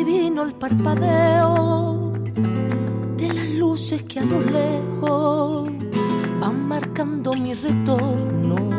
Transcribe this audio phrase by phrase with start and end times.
[0.00, 2.12] adivino el parpadeo
[3.16, 5.70] de las luces que a lo lejos
[6.40, 8.70] van marcando mi retorno.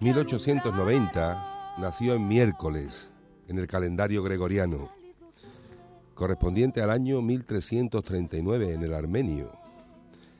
[0.00, 3.12] 1890 nació en miércoles
[3.46, 4.90] en el calendario gregoriano,
[6.14, 9.52] correspondiente al año 1339 en el armenio,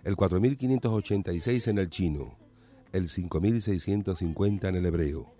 [0.02, 2.41] el 4586 en el chino,
[2.92, 5.32] el 5650 en el hebreo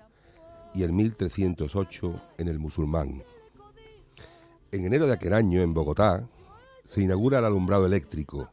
[0.74, 3.23] y el 1308 en el musulmán.
[4.70, 6.27] En enero de aquel año, en Bogotá,
[6.84, 8.51] se inaugura el alumbrado eléctrico.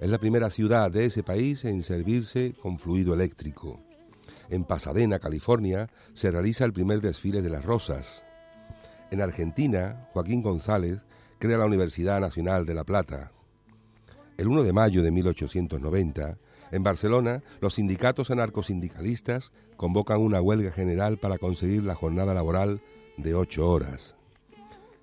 [0.00, 3.80] Es la primera ciudad de ese país en servirse con fluido eléctrico.
[4.50, 8.24] En Pasadena, California, se realiza el primer desfile de las rosas.
[9.10, 11.00] En Argentina, Joaquín González
[11.38, 13.32] crea la Universidad Nacional de La Plata.
[14.36, 16.38] El 1 de mayo de 1890,
[16.72, 22.80] en Barcelona, los sindicatos anarcosindicalistas convocan una huelga general para conseguir la jornada laboral
[23.18, 24.16] de ocho horas.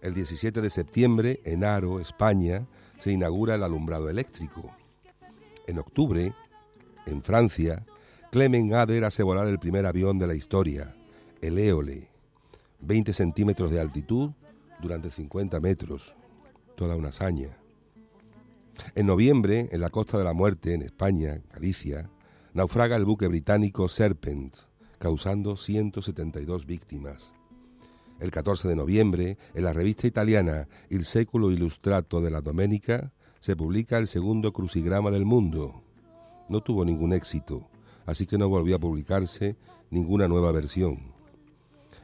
[0.01, 2.65] El 17 de septiembre, en Aro, España,
[2.97, 4.71] se inaugura el alumbrado eléctrico.
[5.67, 6.33] En octubre,
[7.05, 7.85] en Francia,
[8.31, 10.95] Clement Ader hace volar el primer avión de la historia,
[11.41, 12.09] el Éole,
[12.81, 14.31] 20 centímetros de altitud
[14.81, 16.15] durante 50 metros,
[16.75, 17.58] toda una hazaña.
[18.95, 22.09] En noviembre, en la Costa de la Muerte, en España, Galicia,
[22.53, 24.55] naufraga el buque británico Serpent,
[24.99, 27.33] causando 172 víctimas
[28.19, 33.55] el 14 de noviembre, en la revista italiana Il Secolo Illustrato de la Domenica, se
[33.55, 35.83] publica el segundo crucigrama del mundo.
[36.49, 37.69] No tuvo ningún éxito,
[38.05, 39.55] así que no volvió a publicarse
[39.89, 41.13] ninguna nueva versión.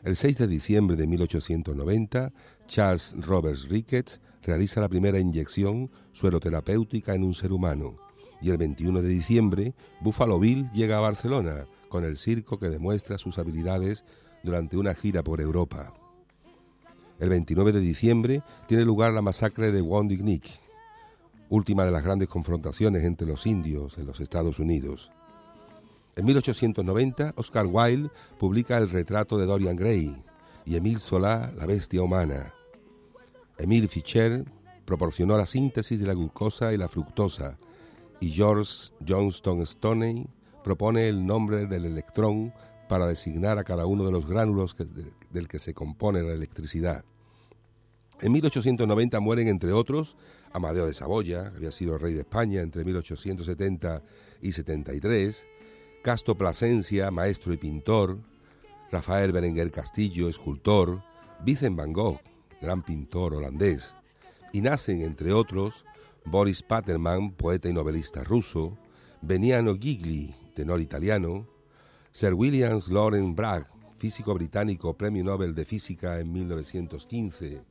[0.03, 2.31] El 6 de diciembre de 1890,
[2.67, 7.97] Charles Roberts Ricketts realiza la primera inyección sueroterapéutica en un ser humano.
[8.41, 13.17] Y el 21 de diciembre, Buffalo Bill llega a Barcelona con el circo que demuestra
[13.17, 14.05] sus habilidades
[14.43, 15.93] durante una gira por Europa.
[17.19, 20.21] El 29 de diciembre tiene lugar la masacre de Wounded
[21.49, 25.11] última de las grandes confrontaciones entre los indios en los Estados Unidos.
[26.15, 30.15] En 1890, Oscar Wilde publica El retrato de Dorian Gray
[30.65, 32.54] y Emile Solá, La bestia humana.
[33.57, 34.45] Emile Fischer
[34.85, 37.57] proporcionó la síntesis de la glucosa y la fructosa
[38.19, 40.27] y George Johnston Stoney
[40.63, 42.53] propone el nombre del electrón
[42.87, 44.75] para designar a cada uno de los gránulos
[45.31, 47.03] del que se compone la electricidad.
[48.21, 50.15] En 1890 mueren, entre otros,
[50.53, 54.01] Amadeo de Saboya, había sido rey de España entre 1870
[54.41, 55.45] y 73,
[56.01, 58.19] Casto Plasencia, maestro y pintor,
[58.91, 61.03] Rafael Berenguer Castillo, escultor,
[61.43, 62.19] Vincent van Gogh,
[62.65, 63.93] gran pintor holandés,
[64.51, 65.85] y nacen, entre otros,
[66.25, 68.75] Boris Paterman, poeta y novelista ruso,
[69.21, 71.47] Beniano Gigli, tenor italiano,
[72.11, 73.67] Sir Williams Lawrence Bragg,
[73.97, 77.61] físico británico, premio Nobel de Física en 1915,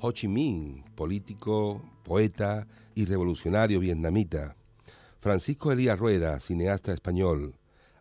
[0.00, 4.56] Ho Chi Minh, político, poeta y revolucionario vietnamita,
[5.20, 7.54] Francisco Elías Rueda, cineasta español,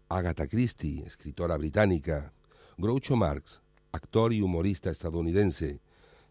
[0.10, 2.34] Agatha Christie, escritora británica,
[2.78, 3.62] Groucho Marx,
[3.94, 5.80] actor y humorista estadounidense,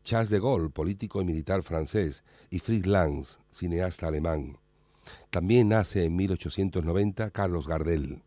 [0.08, 4.56] Charles de Gaulle, político y militar francés, y Fritz Lang, cineasta alemán.
[5.28, 8.22] También nace en 1890 Carlos Gardel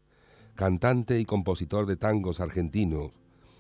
[0.54, 3.14] cantante y compositor de tangos argentinos,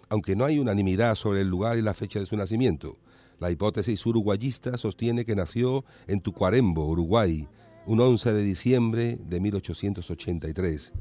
[0.07, 2.99] aunque no hay unanimidad sobre el lugar y la fecha de su nacimiento.
[3.39, 7.47] La hipótesis uruguayista sostiene que nació en Tucuarembo, Uruguay,
[7.87, 10.93] un 11 de diciembre de 1883.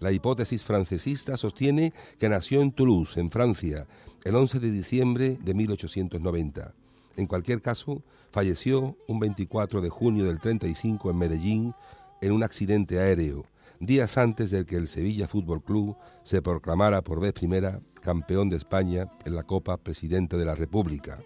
[0.00, 3.86] La hipótesis francesista sostiene que nació en Toulouse, en Francia,
[4.24, 6.74] el 11 de diciembre de 1890.
[7.16, 11.74] En cualquier caso, falleció un 24 de junio del 35 en Medellín
[12.20, 13.44] en un accidente aéreo,
[13.80, 18.56] días antes de que el Sevilla Fútbol Club se proclamara por vez primera campeón de
[18.56, 21.18] España en la Copa Presidente de la República.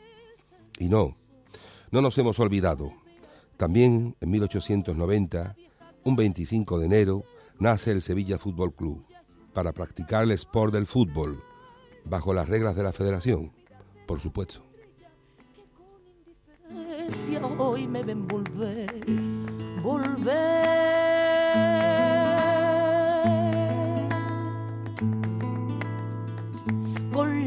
[0.79, 1.17] Y no,
[1.91, 2.93] no nos hemos olvidado.
[3.59, 5.55] También en 1890,
[6.05, 7.25] un 25 de enero,
[7.59, 9.05] nace el Sevilla Fútbol Club
[9.53, 11.43] para practicar el sport del fútbol
[12.09, 13.53] bajo las reglas de la federación,
[14.07, 14.63] por supuesto.
[17.59, 19.05] Hoy me ven volver,
[19.83, 20.87] volver.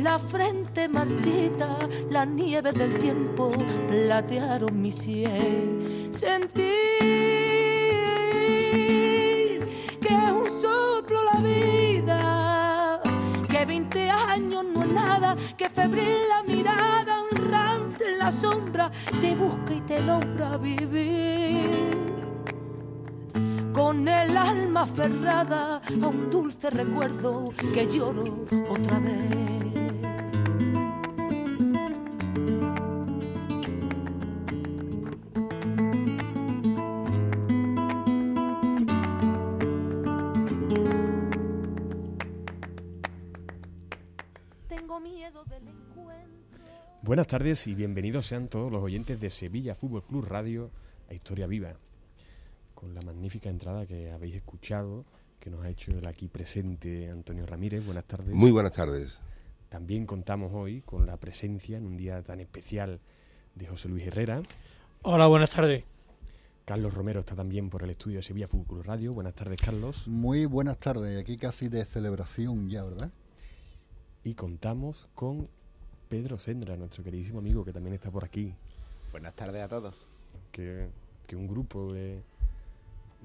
[0.03, 1.77] la frente marchita,
[2.09, 3.51] la nieve del tiempo
[3.87, 6.09] platearon mi sien.
[6.11, 7.18] Sentir
[15.57, 18.91] que febril la mirada, honrante en la sombra,
[19.21, 21.99] te busca y te logra vivir
[23.73, 29.78] con el alma aferrada a un dulce recuerdo que lloro otra vez.
[47.09, 50.69] Buenas tardes y bienvenidos sean todos los oyentes de Sevilla Fútbol Club Radio
[51.09, 51.73] a Historia Viva,
[52.75, 55.05] con la magnífica entrada que habéis escuchado,
[55.39, 57.83] que nos ha hecho el aquí presente Antonio Ramírez.
[57.83, 58.31] Buenas tardes.
[58.35, 59.21] Muy buenas tardes.
[59.69, 62.99] También contamos hoy con la presencia en un día tan especial
[63.55, 64.43] de José Luis Herrera.
[65.01, 65.85] Hola, buenas tardes.
[66.63, 69.13] Carlos Romero está también por el estudio de Sevilla Fútbol Club Radio.
[69.15, 70.07] Buenas tardes, Carlos.
[70.07, 71.19] Muy buenas tardes.
[71.19, 73.11] Aquí casi de celebración ya, ¿verdad?
[74.23, 75.49] Y contamos con
[76.09, 78.51] Pedro Sendra, nuestro queridísimo amigo que también está por aquí.
[79.11, 80.07] Buenas tardes a todos.
[80.51, 80.89] Que,
[81.33, 82.23] un grupo de,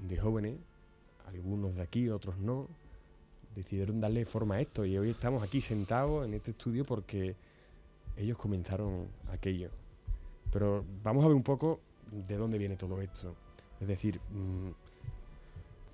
[0.07, 0.59] de jóvenes,
[1.25, 2.67] algunos de aquí, otros no,
[3.55, 7.35] decidieron darle forma a esto y hoy estamos aquí sentados en este estudio porque
[8.17, 9.71] ellos comenzaron aquello.
[10.53, 11.79] Pero vamos a ver un poco
[12.11, 13.33] de dónde viene todo esto.
[13.81, 14.69] Es decir, mm,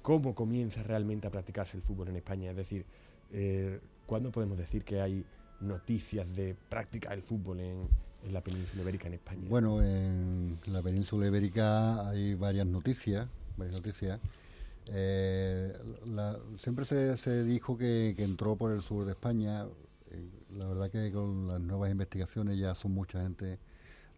[0.02, 2.50] cómo comienza realmente a practicarse el fútbol en España.
[2.50, 2.86] Es decir,
[3.32, 5.26] eh, ¿cuándo podemos decir que hay
[5.62, 7.88] noticias de práctica del fútbol en,
[8.31, 9.42] la península ibérica en España?
[9.50, 13.28] Bueno, en la península ibérica hay varias noticias,
[13.58, 14.19] varias noticias.
[14.88, 15.74] Eh,
[16.58, 19.66] siempre se, dijo que, entró por el sur de España.
[20.12, 23.57] Eh, la verdad que con las nuevas investigaciones ya son mucha gente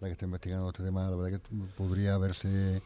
[0.02, 1.10] la que está investigando este tema.
[1.10, 2.82] La verdad que podría haberse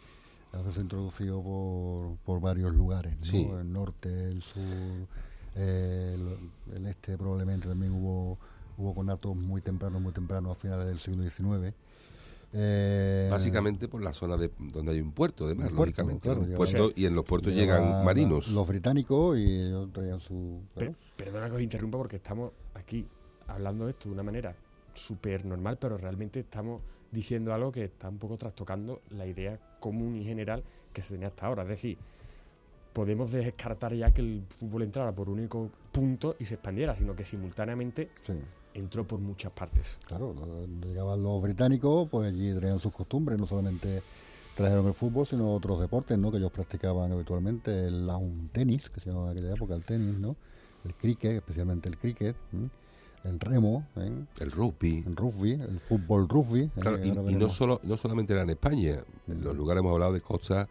[0.54, 4.64] haberse introducido por, por varios lugares, el norte, el sur,
[5.58, 8.38] el, este probablemente también hubo,
[8.78, 11.74] hubo conatos muy temprano, muy temprano, a finales del siglo XIX.
[12.54, 16.30] Eh, Básicamente por la zona de donde hay un puerto, además, lógicamente.
[16.96, 18.48] y en los puertos llegan marinos.
[18.50, 20.62] Los británicos y ellos traían su.
[21.16, 23.06] perdona que os interrumpa porque estamos aquí
[23.48, 24.56] hablando de esto de una manera
[24.94, 26.82] súper normal, pero realmente estamos
[27.12, 30.64] diciendo algo que está un poco trastocando la idea común y general
[30.94, 31.64] que se tenía hasta ahora.
[31.64, 31.98] Es decir,
[32.98, 37.16] podemos descartar ya que el fútbol entrara por un único punto y se expandiera, sino
[37.16, 38.10] que simultáneamente
[38.74, 40.00] entró por muchas partes.
[40.08, 40.34] Claro,
[40.84, 44.02] llegaban los británicos, pues allí traían sus costumbres, no solamente
[44.56, 46.32] trajeron el fútbol, sino otros deportes, ¿no?
[46.32, 50.18] Que ellos practicaban habitualmente, el lawn tenis, que se llamaba en aquella época el tenis,
[50.18, 50.36] ¿no?
[50.84, 52.36] El cricket, especialmente el cricket,
[53.24, 54.26] el remo, ¿eh?
[54.40, 56.62] el rugby, el rugby, el fútbol rugby.
[56.62, 57.14] ¿eh?
[57.30, 60.68] y, no solo no solamente era en España, en los lugares hemos hablado de costa,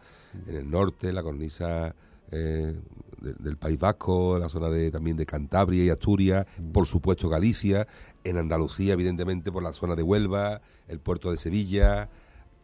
[0.49, 1.95] en el norte, la cornisa
[2.31, 2.75] eh,
[3.21, 6.73] del País Vasco, la zona de también de Cantabria y Asturias, mm.
[6.73, 7.87] por supuesto Galicia,
[8.25, 12.09] en Andalucía, evidentemente, por la zona de Huelva, el puerto de Sevilla,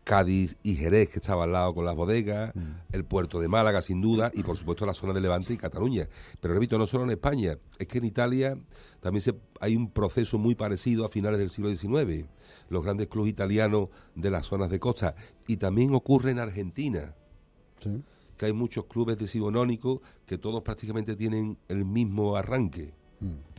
[0.04, 2.60] Cádiz y Jerez, que estaba al lado con las bodegas, mm.
[2.92, 6.08] el puerto de Málaga, sin duda, y por supuesto la zona de Levante y Cataluña.
[6.40, 8.58] Pero repito, no solo en España, es que en Italia
[9.00, 12.26] también se, hay un proceso muy parecido a finales del siglo XIX,
[12.68, 15.14] los grandes clubes italianos de las zonas de costa,
[15.46, 17.14] y también ocurre en Argentina.
[17.80, 18.02] Sí
[18.36, 22.92] que hay muchos clubes decimonónicos que todos prácticamente tienen el mismo arranque.
[23.20, 23.52] Mm.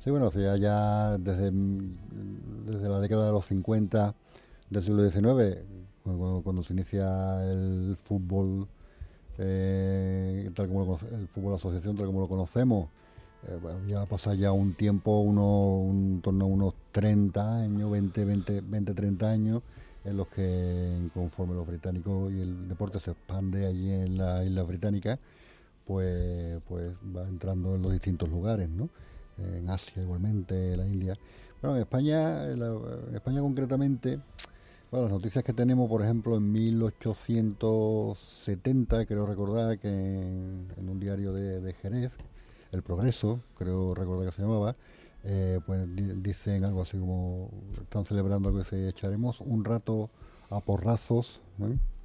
[0.00, 4.14] Sí, bueno, ya desde, desde la década de los 50
[4.70, 5.58] del siglo XIX,
[6.44, 8.68] cuando, se inicia el fútbol,
[9.38, 12.88] eh, tal como el fútbol asociación, tal como lo conocemos,
[13.46, 18.60] eh, ya pasa ya un tiempo, uno, un torno a unos 30 años, 20, 20,
[18.62, 19.62] 20, 30 años,
[20.08, 24.62] en los que conforme los británicos y el deporte se expande allí en la isla
[24.62, 25.18] británica,
[25.86, 28.90] pues, pues va entrando en los distintos lugares, ¿no?
[29.38, 31.16] En Asia igualmente, la India.
[31.62, 34.18] Bueno, en España, en España concretamente,
[34.90, 41.32] bueno, las noticias que tenemos, por ejemplo, en 1870, creo recordar que en, un diario
[41.32, 42.16] de, de Jerez,
[42.72, 44.74] El Progreso, creo recordar que se llamaba,
[45.24, 45.86] eh, pues
[46.22, 50.10] dicen algo así como, están celebrando que se echaremos un rato
[50.50, 51.40] a porrazos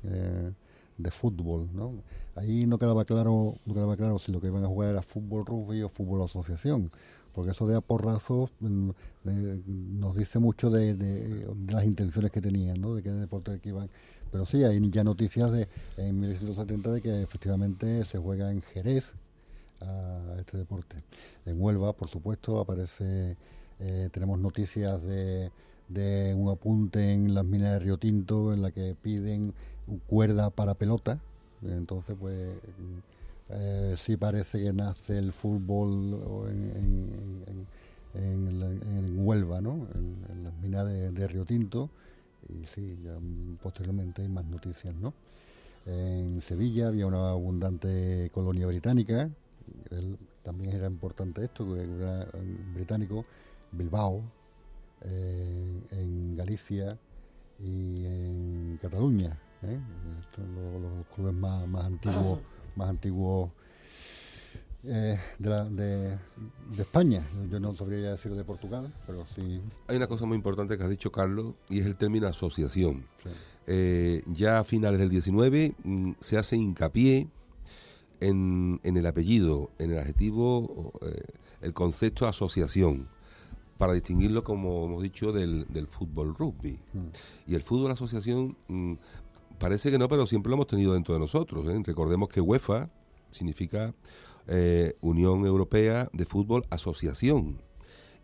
[0.03, 0.51] eh,
[0.98, 1.93] de fútbol, ¿no?
[2.36, 5.46] Ahí no quedaba claro, no quedaba claro si lo que iban a jugar era fútbol
[5.46, 6.91] rugby o fútbol asociación,
[7.34, 8.89] porque eso de a porrazos mm,
[10.00, 12.96] nos dice mucho de, las intenciones que tenían, ¿no?
[12.96, 13.89] De qué deporte que iban.
[14.32, 15.67] Pero sí, hay ya noticias de
[15.98, 19.13] en 1970 de que efectivamente se juega en Jerez,
[19.83, 20.97] a este deporte.
[21.45, 23.37] En Huelva, por supuesto, aparece,
[23.79, 25.51] eh, tenemos noticias de,
[25.89, 29.53] de un apunte en las minas de Río Tinto en la que piden
[30.07, 31.19] cuerda para pelota.
[31.61, 32.55] Entonces, pues
[33.49, 37.67] eh, sí parece que nace el fútbol en,
[39.15, 39.87] Huelva, ¿no?
[39.95, 41.89] En, las minas de, de, Río Tinto.
[42.49, 43.17] Y sí, ya
[43.61, 45.13] posteriormente hay más noticias, ¿no?
[45.85, 49.29] En Sevilla había una abundante colonia británica,
[50.43, 52.27] también era importante esto, que era
[52.74, 53.25] británico,
[53.72, 54.24] Bilbao,
[55.01, 56.98] en Galicia
[57.60, 59.79] y en Cataluña, ¿eh?
[60.38, 62.39] los, clubes más, más antiguos,
[62.75, 63.51] más antiguos
[64.84, 66.17] eh, de,
[66.77, 67.25] España.
[67.50, 69.62] Yo no sabría decir de Portugal, pero sí.
[69.88, 73.05] Hay una cosa muy importante que has dicho, Carlos, y es el término asociación.
[73.65, 77.29] Eh, ya a finales del 19 mm, se hace hincapié
[78.23, 81.23] en, el apellido, en el adjetivo, eh,
[81.61, 83.09] el concepto asociación,
[83.77, 86.79] para distinguirlo, como hemos dicho, del, fútbol rugby.
[86.93, 87.51] Mm.
[87.51, 88.93] Y el fútbol asociación mm,
[89.59, 91.65] parece que no, pero siempre lo hemos tenido dentro de nosotros.
[91.85, 92.89] Recordemos que UEFA
[93.31, 93.93] significa
[94.47, 97.61] eh, Unión Europea de Fútbol Asociación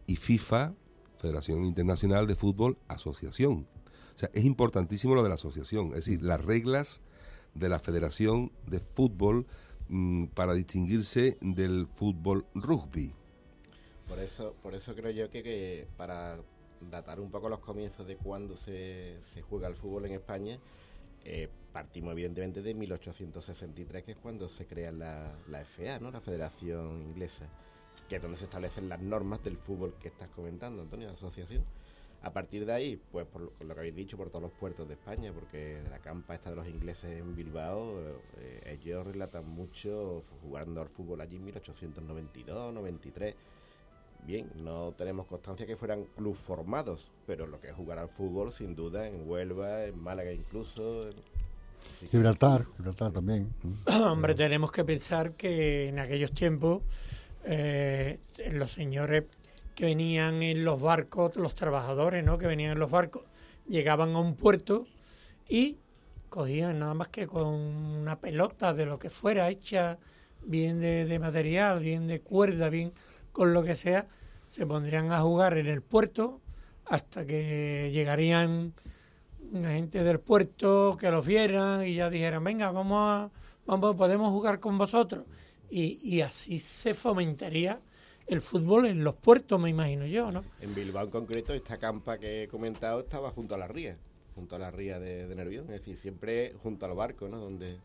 [0.06, 0.74] y FIFA,
[1.18, 3.68] Federación Internacional de Fútbol Asociación.
[4.16, 7.02] O sea, es importantísimo lo de la asociación, es decir, las reglas
[7.54, 9.46] de la Federación de Fútbol
[9.90, 13.14] mm, para distinguirse del fútbol rugby.
[14.08, 16.38] Por eso, por eso creo yo que, para
[16.90, 20.58] datar un poco los comienzos de cuando se, se juega el fútbol en España,
[21.26, 26.12] eh, partimos evidentemente de 1863, que es cuando se crea la, la FA, ¿no?
[26.12, 27.46] la Federación Inglesa,
[28.08, 31.64] que es donde se establecen las normas del fútbol que estás comentando, Antonio, la asociación.
[32.22, 34.96] A partir de ahí, pues por lo, que habéis dicho, por todos los puertos de
[34.96, 37.98] España, porque la campa esta de los ingleses en Bilbao,
[38.38, 43.36] eh, ellos relatan mucho jugando al fútbol allí en 1892, 93
[44.26, 48.52] bien, no tenemos constancia que fueran club formados, pero lo que es jugar al fútbol,
[48.52, 51.10] sin duda, en Huelva, en Málaga incluso.
[52.12, 53.54] Gibraltar, Gibraltar también.
[53.86, 56.84] Hombre, tenemos que pensar que en aquellos tiempos
[57.44, 58.20] eh,
[58.52, 59.24] los señores
[59.80, 62.38] que venían en los barcos, los trabajadores ¿no?
[62.38, 63.24] que venían en los barcos,
[63.66, 64.86] llegaban a un puerto
[65.48, 65.78] y
[66.28, 69.98] cogían nada más que con una pelota de lo que fuera hecha
[70.42, 72.92] bien de material, bien de cuerda, bien
[73.32, 74.06] con lo que sea,
[74.50, 76.42] se pondrían a jugar en el puerto
[76.86, 78.74] hasta que llegarían
[79.54, 83.32] gente del puerto que los vieran y ya dijeran, venga, vamos a,
[83.66, 85.24] vamos, podemos jugar con vosotros.
[85.70, 87.80] Y, y así se fomentaría
[88.30, 90.44] el fútbol en los puertos, me imagino yo, ¿no?
[90.62, 93.98] En Bilbao en concreto, esta campa que he comentado estaba junto a la ría,
[94.36, 97.38] junto a la ría de, de Nervión, es decir, siempre junto al barco, ¿no?
[97.38, 97.78] Donde...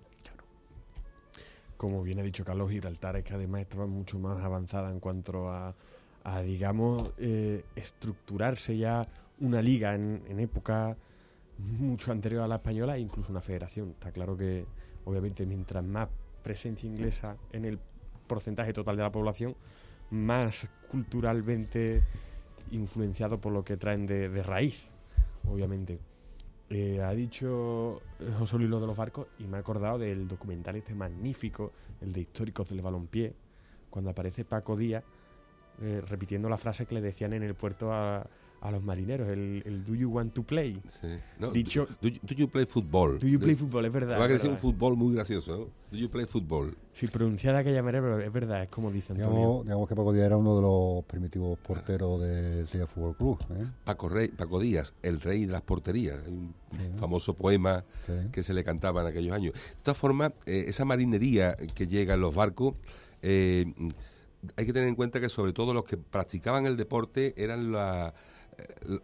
[1.76, 5.50] Como bien ha dicho Carlos, Gibraltar es que además estaba mucho más avanzada en cuanto
[5.50, 5.74] a
[6.24, 9.06] a digamos, eh, estructurarse ya
[9.40, 10.96] una liga en, época
[11.58, 13.90] mucho anterior a la española e incluso una federación.
[13.90, 14.64] Está claro que,
[15.04, 16.08] obviamente, mientras más
[16.42, 17.78] presencia inglesa en el
[18.26, 19.54] porcentaje total de la población,
[20.14, 22.02] más culturalmente
[22.70, 24.80] influenciado por lo que traen de, raíz,
[25.46, 25.98] obviamente.
[26.70, 28.00] Eh, ha dicho
[28.38, 32.22] José Luis de los barcos y me ha acordado del documental este magnífico, el de
[32.22, 33.34] Históricos del Balompié,
[33.90, 35.04] cuando aparece Paco Díaz
[35.82, 38.26] eh, repitiendo la frase que le decían en el puerto a,
[38.64, 40.80] a los marineros, el, el, Do you want to play?
[40.88, 41.08] Sí.
[41.52, 43.18] Dicho, do, you play football?
[43.18, 44.18] Do you play football, es verdad.
[44.18, 45.64] Va a decir un fútbol muy gracioso, ¿no?
[45.90, 46.74] Do you play football?
[46.94, 49.16] Sí, pronunciada de aquella manera, pero es verdad, es como dicen.
[49.16, 53.38] Digamos, digamos que Paco Díaz era uno de los primitivos porteros del Sevilla Fútbol Club.
[53.50, 53.66] ¿eh?
[53.84, 56.26] Paco, Rey, Paco Díaz, el rey de las porterías.
[56.26, 56.54] Un
[56.96, 57.84] famoso poema
[58.32, 59.52] que se le cantaba en aquellos años.
[59.52, 62.74] De todas formas, eh, esa marinería que llega en los barcos...
[63.20, 63.66] Eh,
[64.56, 68.12] hay que tener en cuenta que sobre todo los que practicaban el deporte eran eh,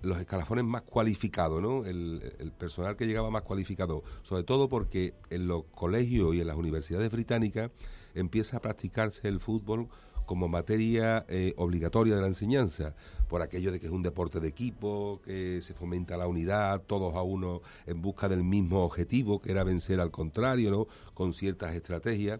[0.02, 1.84] los escalafones más cualificados, ¿no?
[1.84, 6.56] El, personal que llegaba más cualificado, sobre todo porque en los colegios y en las
[6.56, 7.70] universidades británicas
[8.14, 9.88] empieza a practicarse el fútbol
[10.30, 12.94] como materia eh, obligatoria de la enseñanza,
[13.28, 17.16] por aquello de que es un deporte de equipo, que se fomenta la unidad, todos
[17.16, 20.86] a uno en busca del mismo objetivo, que era vencer al contrario, ¿no?
[21.14, 22.38] con ciertas estrategias.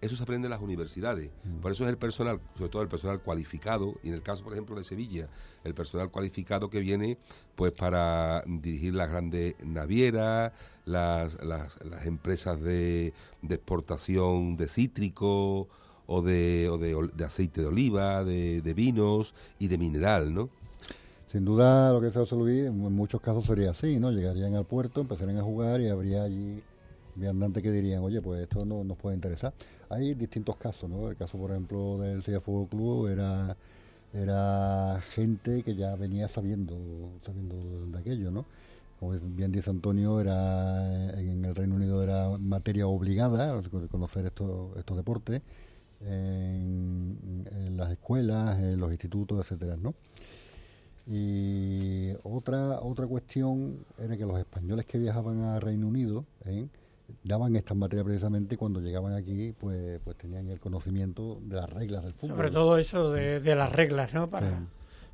[0.00, 1.30] Eso se aprende en las universidades.
[1.44, 1.60] Mm.
[1.60, 4.54] Por eso es el personal, sobre todo el personal cualificado, y en el caso, por
[4.54, 5.28] ejemplo, de Sevilla,
[5.62, 7.18] el personal cualificado que viene
[7.54, 10.52] pues para dirigir las grandes navieras,
[10.86, 13.12] las, las, empresas de,
[13.48, 15.68] exportación de cítrico
[16.06, 20.48] o de, o de, aceite de oliva, de, vinos y de mineral, ¿no?
[21.26, 24.10] Sin duda, lo que se José Luis, en muchos casos sería así, ¿no?
[24.10, 26.60] Llegarían al puerto, empezarían a jugar y habría allí
[27.20, 29.52] viandantes que dirían, oye, pues esto no nos puede interesar.
[29.88, 31.08] Hay distintos casos, ¿no?
[31.08, 33.56] El caso, por ejemplo, del Sevilla Fútbol Club era,
[34.12, 36.76] era gente que ya venía sabiendo,
[37.20, 38.46] sabiendo de aquello, ¿no?
[38.98, 44.96] Como bien dice Antonio, era en el Reino Unido era materia obligada conocer estos, estos
[44.96, 45.40] deportes
[46.02, 49.94] en, en las escuelas, en los institutos, etcétera, ¿no?
[51.06, 56.68] Y otra otra cuestión era que los españoles que viajaban a Reino Unido, ¿eh?
[57.24, 62.04] Daban estas materias precisamente cuando llegaban aquí, pues, pues tenían el conocimiento de las reglas
[62.04, 62.36] del fútbol.
[62.36, 64.28] Sobre todo eso de, de las reglas, ¿no?
[64.30, 64.64] Para, Sí.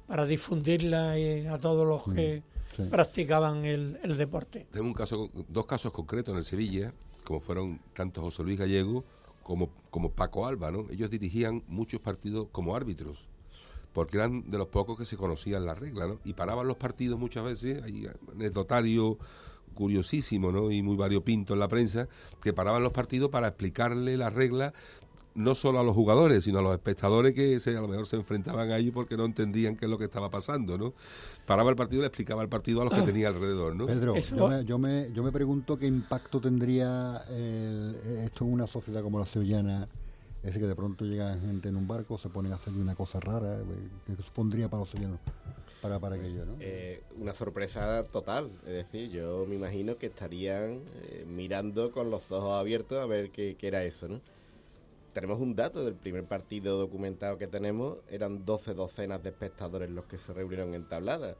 [0.07, 1.17] para difundirlas
[1.49, 2.43] a todos los que
[2.77, 2.83] sí.
[2.91, 4.67] practicaban el, el deporte.
[4.71, 6.93] Tengo un caso, dos casos concretos en el Sevilla,
[7.25, 9.05] como fueron tanto José Luis Gallego
[9.43, 10.87] como, como Paco Alba, ¿no?
[10.91, 13.27] Ellos dirigían muchos partidos como árbitros,
[13.93, 16.19] porque eran de los pocos que se conocían las reglas, ¿no?
[16.25, 19.19] Y paraban los partidos muchas veces, hay anecdotario
[19.77, 20.73] curiosísimo, ¿no?
[20.73, 22.09] Y muy variopinto en la prensa,
[22.43, 24.73] que paraban los partidos para explicarle las reglas
[25.37, 28.17] no solo a los jugadores, sino a los espectadores que se, a lo mejor se
[28.17, 30.95] enfrentaban a ellos porque no entendían qué es lo que estaba pasando, ¿no?
[31.47, 33.85] Paraba el partido y le explicaba el partido a los que tenía alrededor, ¿no?
[33.85, 38.67] Pedro, yo me, yo, me, yo me pregunto qué impacto tendría el- esto en una
[38.67, 39.87] sociedad como la sevillana,
[40.43, 43.21] ese que de pronto llega gente en un barco, se pone a hacer una cosa
[43.21, 45.21] rara, eh, ¿qué supondría para los sevillanos?
[45.83, 46.55] Para, para aquello, ¿no?
[46.61, 48.51] Eh, una sorpresa total.
[48.67, 53.31] Es decir, yo me imagino que estarían eh, mirando con los ojos abiertos a ver
[53.31, 54.21] qué, qué era eso, ¿no?
[55.13, 60.05] Tenemos un dato del primer partido documentado que tenemos, eran 12 docenas de espectadores los
[60.07, 61.37] que se reunieron en tablada.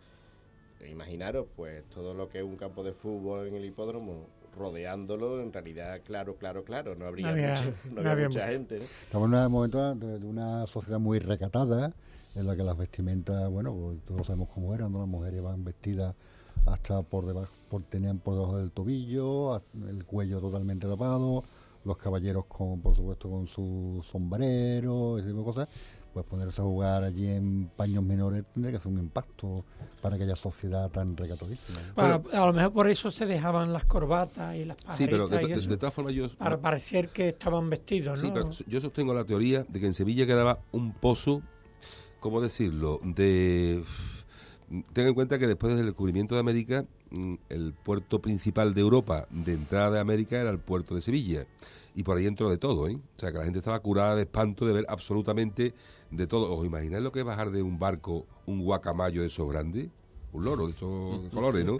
[0.89, 4.27] Imaginaros, pues, todo lo que es un campo de fútbol en el hipódromo,
[4.57, 8.29] rodeándolo, en realidad, claro, claro, claro, no habría, No había- mucha, no no había había
[8.29, 8.53] mucha mucho.
[8.53, 8.85] gente, ¿no?
[9.03, 11.93] Estamos en un momento de una sociedad muy recatada,
[12.37, 14.99] en la que las vestimentas, bueno, pues todos sabemos cómo eran, ¿no?
[15.01, 16.15] Las mujeres van vestidas
[16.67, 19.57] hasta por debajo, por, tenían por debajo del tobillo,
[19.89, 21.43] el cuello totalmente tapado,
[21.85, 25.69] los caballeros con, por supuesto, con su sombrero, ese tipo de cosas,
[26.13, 29.65] pues ponerse a jugar allí en paños menores tendría que ser un impacto
[30.01, 31.79] para aquella sociedad tan recatadísima.
[31.89, 31.95] ¿no?
[31.95, 35.37] Para- a lo mejor por eso se dejaban las corbatas y las Sí, pero de,
[35.37, 36.29] pajaretas y de- eso, de todas formas yo...
[36.37, 38.27] para parecer que estaban vestidos, ¿no?
[38.27, 41.43] Sí, pero yo sostengo la teoría de que en Sevilla quedaba un pozo,
[42.27, 42.99] ¿cómo decirlo?
[43.05, 43.85] De...
[44.93, 49.29] Ten en cuenta que después del descubrimiento de América, mm, el puerto principal de Europa
[49.31, 51.47] de entrada de América era el puerto de Sevilla.
[51.95, 52.99] Y por ahí entró de todo, ¿eh?
[53.17, 55.73] O sea, que la gente estaba curada de espanto de ver absolutamente
[56.11, 56.53] de todo.
[56.53, 59.89] ¿Os imagináis lo que es bajar de un barco un guacamayo de esos grandes?
[60.33, 61.79] Un loro de esos colores, ¿no?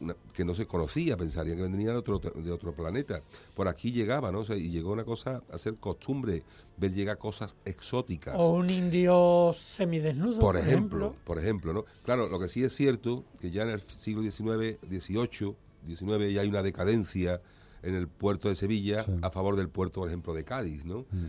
[0.00, 3.22] Una- que no se conocía, pensarían que venía de otro, de otro planeta.
[3.54, 4.40] Por aquí llegaba, ¿no?
[4.40, 6.42] O sea, y llegó una cosa a ser costumbre,
[6.76, 8.34] ver llegar cosas exóticas.
[8.38, 11.84] O un indio semidesnudo, por ejemplo, por ejemplo, ¿no?
[12.04, 15.54] Claro, lo que sí es cierto, que ya en el siglo XIX, XVIII,
[15.86, 17.40] XIX ya hay una decadencia
[17.82, 19.12] en el puerto de Sevilla Sí.
[19.22, 21.06] a favor del puerto, por ejemplo, de Cádiz, ¿no?
[21.12, 21.26] Mm,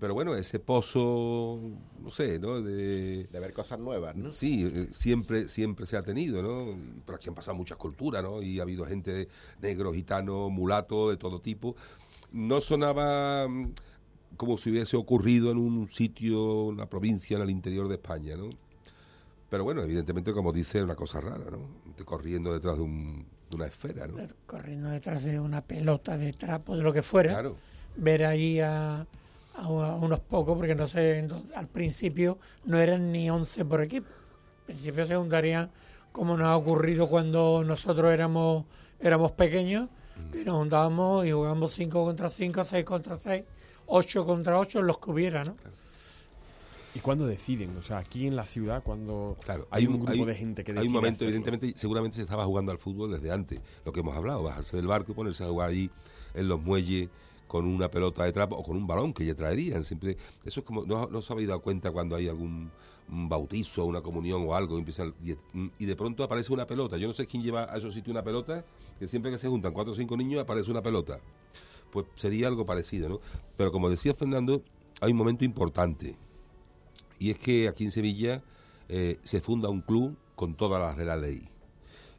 [0.00, 1.60] Pero bueno, ese pozo,
[2.02, 2.60] no sé, ¿no?
[2.62, 4.30] De, De ver cosas nuevas, ¿no?
[4.30, 6.76] Sí, eh, siempre, siempre se ha tenido, ¿no?
[7.04, 8.42] Por aquí han pasado muchas culturas, ¿no?
[8.42, 9.28] Y ha habido gente de
[9.60, 11.76] negro, gitano, mulato, de todo tipo.
[12.32, 13.72] No sonaba mm,
[14.36, 18.50] como si hubiese ocurrido en un sitio, una provincia en el interior de España, ¿no?
[19.50, 22.04] Pero bueno, evidentemente, como dice, es una cosa rara, ¿no?
[22.04, 24.14] Corriendo detrás de, un- de una esfera, ¿no?
[24.46, 27.56] corriendo detrás de una pelota de trapo, de lo que fuera, Claro.
[27.96, 29.06] ver ahí a,
[29.54, 34.08] a- unos pocos, porque no sé, al principio no eran ni 11 por equipo.
[34.60, 35.70] Al principio se juntarían,
[36.12, 38.64] como nos ha ocurrido cuando nosotros éramos,
[39.00, 39.88] éramos pequeños,
[40.32, 43.44] que nos juntábamos y jugábamos 5 contra 5, 6 contra 6,
[43.86, 45.54] 8 contra 8, los que hubiera, ¿no?
[46.94, 47.76] ¿Y cuándo deciden?
[47.76, 50.70] O sea, aquí en la ciudad, cuando Claro, hay, un grupo hay- de gente que
[50.70, 51.36] Hay decide un momento, hacerlo?
[51.36, 54.86] evidentemente, seguramente se estaba jugando al fútbol desde antes, lo que hemos hablado, bajarse del
[54.86, 55.90] barco y ponerse a jugar allí
[56.34, 57.08] en los muelles
[57.46, 59.84] con una pelota de trapo o con un balón que ya traerían.
[59.84, 62.70] Siempre, eso es como, no, no os habéis dado cuenta cuando hay algún
[63.08, 66.96] bautizo, una comunión o algo, y de pronto aparece una pelota.
[66.96, 68.64] Yo no sé quién lleva a esos sitios una pelota,
[68.98, 71.20] que siempre que se juntan cuatro o cinco niños aparece una pelota.
[71.92, 73.20] Pues sería algo parecido, ¿no?
[73.56, 74.62] Pero como decía Fernando,
[75.00, 76.16] hay un momento importante.
[77.18, 78.42] Y es que aquí en Sevilla
[78.88, 81.48] eh, se funda un club con todas las de la ley.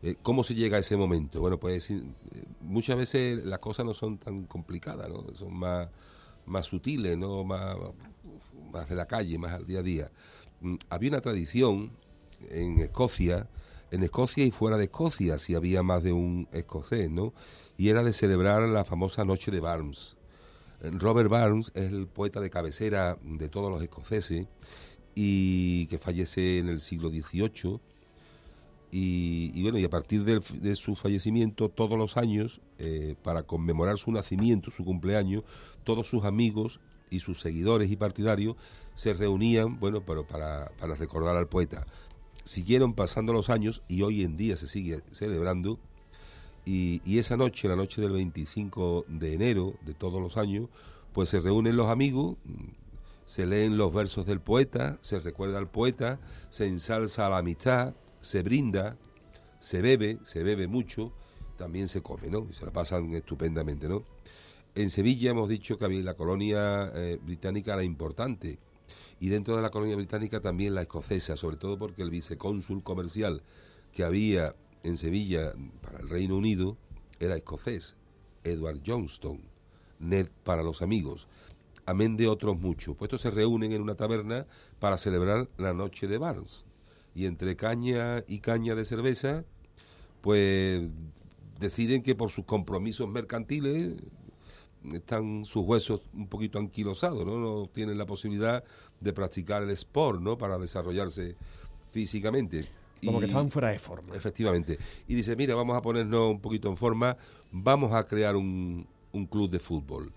[0.06, 1.42] Eh, ¿Cómo se llega a ese momento?
[1.42, 2.04] Bueno, pues eh,
[2.62, 5.26] muchas veces las cosas no son tan complicadas, ¿no?
[5.34, 5.90] Son más,
[6.46, 7.44] más sutiles, ¿no?
[7.44, 7.76] Más,
[8.88, 10.12] de la calle, más al día a día.
[10.62, 11.92] Mm, Había una tradición
[12.52, 13.50] en Escocia,
[13.90, 17.34] en Escocia y fuera de Escocia, si había más de un escocés, ¿no?
[17.76, 20.18] Y era de celebrar la famosa Noche de Barnes.
[20.82, 24.46] Robert Barnes es el poeta de cabecera de todos los escoceses
[25.16, 27.80] y que fallece en el siglo XVIII.
[28.98, 33.98] Y, bueno, y a partir del- de, su fallecimiento, todos los años, eh, para conmemorar
[33.98, 35.44] su nacimiento, su cumpleaños,
[35.84, 36.80] todos sus amigos
[37.10, 38.56] y sus seguidores y partidarios
[38.94, 41.86] se reunían, bueno, pero para, para recordar al poeta.
[42.46, 45.78] Siguieron pasando los años y hoy en día se sigue celebrando.
[46.64, 50.70] Y, y esa noche, la noche del 25 de enero de todos los años,
[51.12, 52.38] pues se reúnen los amigos,
[53.26, 56.18] se leen los versos del poeta, se recuerda al poeta,
[56.50, 57.94] se ensalza a la amistad,
[58.26, 58.98] se brinda,
[59.60, 61.14] se bebe, se bebe mucho
[61.58, 62.48] también se come, ¿no?
[62.50, 64.04] Y se la pasan estupendamente, ¿no?
[64.74, 68.58] En Sevilla hemos dicho que la colonia eh, británica era importante
[69.20, 73.44] y dentro de la colonia británica también la escocesa, sobre todo porque el vicecónsul comercial
[73.94, 76.78] que había en Sevilla para el Reino Unido
[77.20, 77.96] era escocés,
[78.44, 79.40] Edward Johnston,
[80.00, 81.28] Ned para los amigos,
[81.86, 82.98] amén de otros muchos.
[82.98, 84.48] Pues estos se reúnen en una taberna
[84.80, 86.66] para celebrar la noche de Barnes.
[87.16, 89.46] Y entre caña y caña de cerveza,
[90.22, 90.84] pues
[91.60, 93.94] deciden que por sus compromisos mercantiles
[94.94, 97.40] están sus huesos un poquito anquilosados, ¿no?
[97.40, 98.64] No tienen la posibilidad
[99.00, 100.38] de practicar el sport, ¿no?
[100.38, 101.36] Para desarrollarse
[101.92, 102.66] físicamente.
[103.04, 104.16] Como que estaban fuera de forma.
[104.16, 104.78] Efectivamente.
[105.08, 107.18] Y dice, mira, vamos a ponernos un poquito en forma,
[107.52, 110.12] vamos a crear un, un club de fútbol.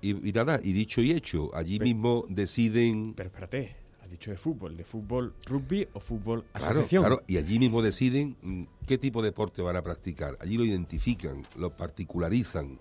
[0.00, 3.14] Y, y nada, y dicho y hecho, allí mismo deciden...
[3.14, 7.02] Pero espérate, has dicho de fútbol, de fútbol rugby o fútbol asociación.
[7.02, 10.36] claro, y allí mismo deciden mm, qué tipo de deporte van a practicar.
[10.40, 12.78] Allí lo identifican, lo particularizan,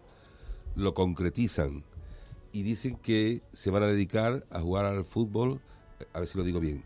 [0.75, 1.83] lo concretizan
[2.51, 5.61] y dicen que se van a dedicar a jugar al fútbol,
[5.99, 6.83] eh, a ver si lo digo bien,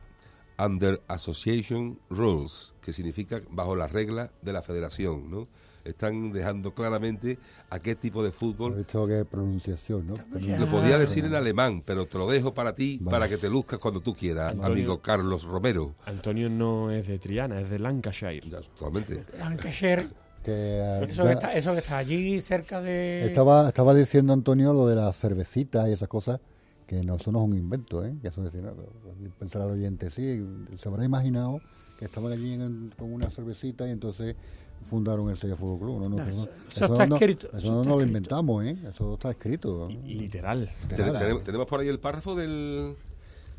[0.60, 5.48] under association rules, que significa bajo las reglas de la federación, ¿no?
[5.88, 7.38] Están dejando claramente
[7.70, 8.76] a qué tipo de He fútbol.
[8.76, 10.16] visto que pronunciación, ¿no?
[10.40, 10.60] ya.
[10.60, 13.12] Lo podía decir en alemán, pero te lo dejo para ti, Vale.
[13.18, 14.72] para que te luzcas cuando tú quieras, Antonio.
[14.74, 15.96] amigo Carlos Romero.
[16.06, 18.42] Antonio no es de Triana, es de Lancashire.
[18.50, 19.24] Ya, totalmente.
[19.40, 20.10] Lancashire,
[20.44, 23.26] Que, eh, eso, ya- que está, eso que está allí cerca de...
[23.26, 26.40] Estaba, estaba diciendo Antonio lo de las cervecitas y esas cosas,
[26.86, 28.14] que no, eso no es un invento, ¿eh?
[28.14, 28.94] No, pero
[29.38, 30.42] pensar al oyente, sí,
[30.78, 31.60] se habrá imaginado
[32.00, 34.36] que estaban allí en- con una cervecita y entonces
[34.84, 36.00] fundaron el Sevilla Fútbol Club.
[36.00, 38.02] No, no, No, pero no, eso- eso está no- escrito, Eso, eso no está lo
[38.04, 38.78] inventamos, ¿eh?
[38.90, 39.90] Eso está escrito.
[39.90, 40.72] Y- literal.
[40.88, 41.20] Ten- Literal.
[41.20, 42.96] tenemos, tenemos por ahí el párrafo del...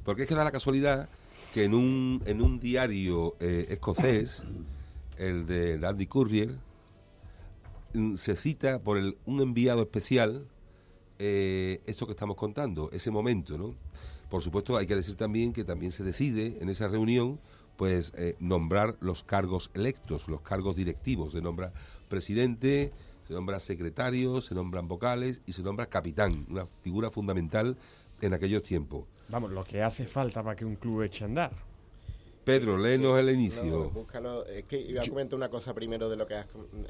[0.04, 1.08] Porque es que da la casualidad
[1.52, 4.42] que en un, en un diario eh, escocés,
[5.18, 6.54] el de Andy Courier,
[7.94, 10.46] mm, se cita por el, un enviado especial
[11.18, 13.74] eh, esto que estamos contando, ese momento, ¿no?
[14.30, 17.40] Por supuesto, hay que decir también que también se decide en esa reunión
[17.78, 21.30] pues eh, nombrar los cargos electos, los cargos directivos.
[21.32, 21.72] Se nombra
[22.08, 22.92] presidente,
[23.26, 27.76] se nombra secretario, se nombran vocales y se nombra capitán, una figura fundamental
[28.20, 29.04] en aquellos tiempos.
[29.28, 31.52] Vamos, lo que hace falta para que un club eche a andar.
[32.44, 33.90] Pedro, léenos el No, inicio.
[33.90, 34.44] búscalo.
[34.46, 36.46] Es que iba a comentar una cosa primero de lo que, has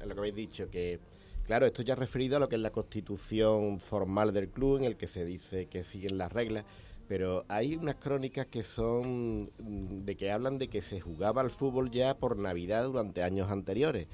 [0.07, 1.01] lo que habéis dicho, que
[1.45, 4.97] claro, esto ya referido a lo que es la constitución formal del club, en el
[4.97, 6.65] que se dice que siguen las reglas,
[7.09, 11.51] pero hay unas crónicas que son mm, de que hablan de que se jugaba al
[11.51, 14.07] fútbol ya por Navidad durante años anteriores.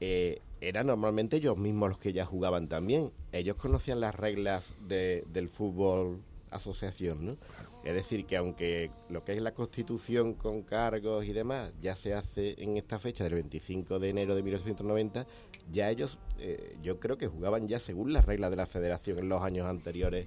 [0.00, 3.12] Eh, eran normalmente ellos mismos los que ya jugaban también.
[3.30, 7.36] Ellos conocían las reglas de- del fútbol asociación, ¿no?
[7.84, 12.14] Es decir, que aunque lo que es la constitución con cargos y demás ya se
[12.14, 15.26] hace en esta fecha del 25 de enero de 1890,
[15.72, 19.28] ya ellos, eh, yo creo que jugaban ya según las reglas de la federación en
[19.28, 20.26] los años anteriores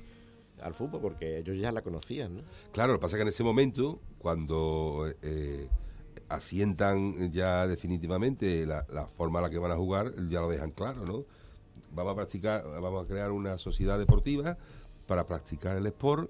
[0.62, 2.42] al fútbol, porque ellos ya la conocían, ¿no?
[2.72, 5.68] Claro, lo que pasa es que en ese momento, cuando eh,
[6.30, 10.72] asientan ya definitivamente la, la forma a la que van a jugar, ya lo dejan
[10.72, 11.26] claro, ¿no?
[11.92, 14.58] Vamos a practicar, vamos a crear una sociedad deportiva
[15.08, 16.30] para practicar el sport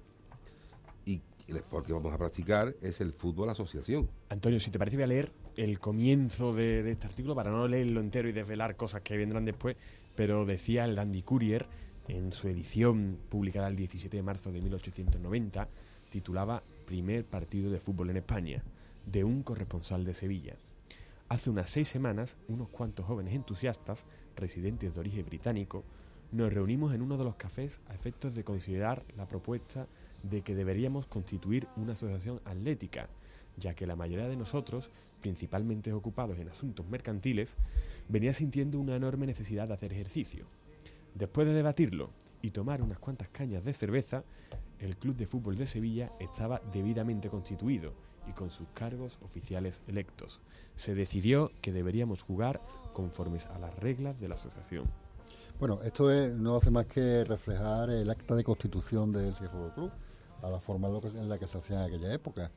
[1.05, 4.09] y el sport que vamos a practicar es el fútbol asociación.
[4.29, 7.67] Antonio, si te parece, voy a leer el comienzo de, de este artículo para no
[7.67, 9.77] leerlo entero y desvelar cosas que vendrán después,
[10.15, 11.65] pero decía el Dandy Courier
[12.07, 15.67] en su edición publicada el 17 de marzo de 1890,
[16.09, 18.63] titulaba Primer partido de fútbol en España,
[19.05, 20.55] de un corresponsal de Sevilla.
[21.27, 25.83] Hace unas seis semanas, unos cuantos jóvenes entusiastas, residentes de origen británico,
[26.31, 29.87] nos reunimos en uno de los cafés a efectos de considerar la propuesta
[30.23, 33.09] de que deberíamos constituir una asociación atlética,
[33.57, 34.89] ya que la mayoría de nosotros,
[35.21, 37.57] principalmente ocupados en asuntos mercantiles,
[38.09, 40.45] venía sintiendo una enorme necesidad de hacer ejercicio.
[41.15, 42.09] Después de debatirlo
[42.41, 44.23] y tomar unas cuantas cañas de cerveza,
[44.79, 47.93] el Club de Fútbol de Sevilla estaba debidamente constituido
[48.27, 50.41] y con sus cargos oficiales electos.
[50.75, 52.61] Se decidió que deberíamos jugar
[52.93, 54.85] conformes a las reglas de la asociación.
[55.57, 59.73] Bueno, esto es- no hace más que reflejar el acta de constitución del Sevilla Fútbol
[59.73, 59.91] Club,
[60.41, 62.51] a la forma en la que se hacía en aquella época.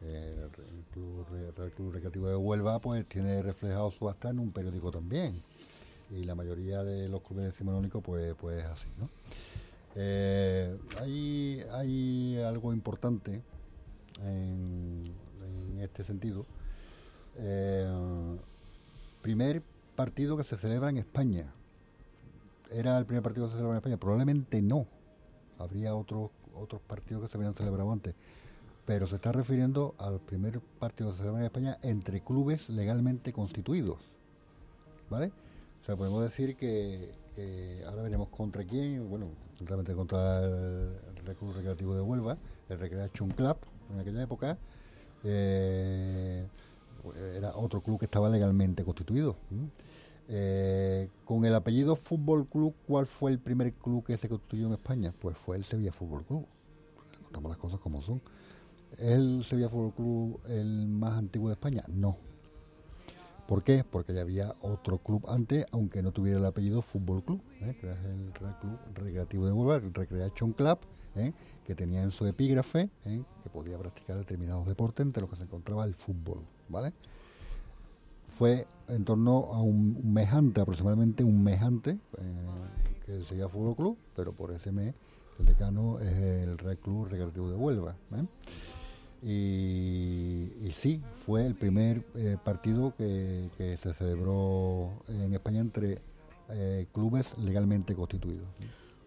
[0.00, 0.50] El
[0.92, 5.42] Club, el Club Recreativo de Huelva pues tiene reflejado su acta en un periódico también.
[6.10, 9.08] Y la mayoría de los clubes decimonónicos pues, pues es así, ¿no?
[9.96, 13.42] Eh, hay, hay algo importante
[14.22, 15.12] en,
[15.80, 16.46] este sentido.
[17.36, 18.38] Eh,
[19.22, 19.62] primer
[19.96, 21.52] partido que se celebra en España.
[22.70, 23.96] ¿Era el primer partido que se celebraba en España?
[23.98, 24.86] Probablemente no.
[25.58, 28.14] Habría otros otros partidos que se habían celebrado antes.
[28.86, 33.32] Pero se está refiriendo al primer partido que se celebra en España entre clubes legalmente
[33.32, 33.98] constituidos.
[35.10, 35.32] ¿Vale?
[35.84, 37.12] O sea, podemos decir que,
[37.86, 39.26] ahora veremos contra quién, bueno,
[39.58, 40.96] totalmente contra el,
[41.38, 42.38] Club Recreativo de Huelva,
[42.70, 43.56] el Recreation Club
[43.92, 44.56] en aquella época.
[45.24, 46.46] Eh,
[47.36, 49.36] era otro club que estaba legalmente constituido.
[50.28, 54.72] Eh, con el apellido Fútbol Club, ¿cuál fue el primer club que se constituyó en
[54.72, 55.12] España?
[55.20, 56.46] Pues fue el Sevilla Fútbol Club.
[57.24, 58.22] Contamos las cosas como son.
[58.92, 61.84] ¿Es el Sevilla Fútbol Club el más antiguo de España?
[61.88, 62.16] No.
[63.46, 63.84] ¿Por qué?
[63.84, 67.76] Porque ya había otro club antes, aunque no tuviera el apellido Fútbol Club, ¿eh?
[67.80, 70.78] que es el Club Recreativo de Huelva, el Recreation Club,
[71.16, 71.32] ¿eh?
[71.66, 75.84] que tenía en su epígrafe que podía practicar determinados deportes entre los que se encontraba
[75.84, 76.40] el fútbol.
[76.68, 76.94] ¿vale?
[78.34, 83.76] fue en torno a un, mes antes, aproximadamente un mes antes, eh, que seguía Fútbol
[83.76, 84.94] Club, pero por ese mes
[85.38, 87.96] el decano es el Club Recreativo de Huelva.
[89.24, 90.52] ¿Eh?
[90.62, 96.00] Y, sí, fue el primer eh, partido que, se celebró en España entre
[96.92, 98.46] clubes legalmente constituidos.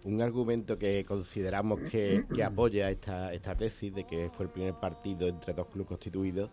[0.03, 5.53] Un argumento que consideramos que, apoya esta, tesis de que fue el primer partido entre
[5.53, 6.49] dos clubes constituidos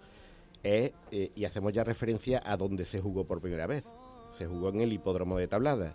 [0.65, 3.85] es, eh, y hacemos ya referencia a dónde se jugó por primera vez.
[4.33, 5.95] Se jugó en el hipódromo de Tablada.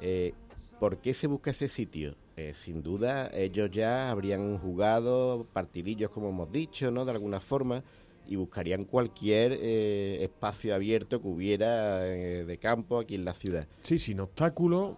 [0.00, 0.32] Eh,
[0.80, 2.14] ¿Por qué se busca ese sitio?
[2.36, 7.04] Eh, sin duda, ellos ya habrían jugado partidillos, como hemos dicho, ¿no?
[7.04, 7.82] De alguna forma,
[8.26, 13.66] y buscarían cualquier espacio abierto que hubiera de campo aquí en la ciudad.
[13.82, 14.96] Sí, sin obstáculos,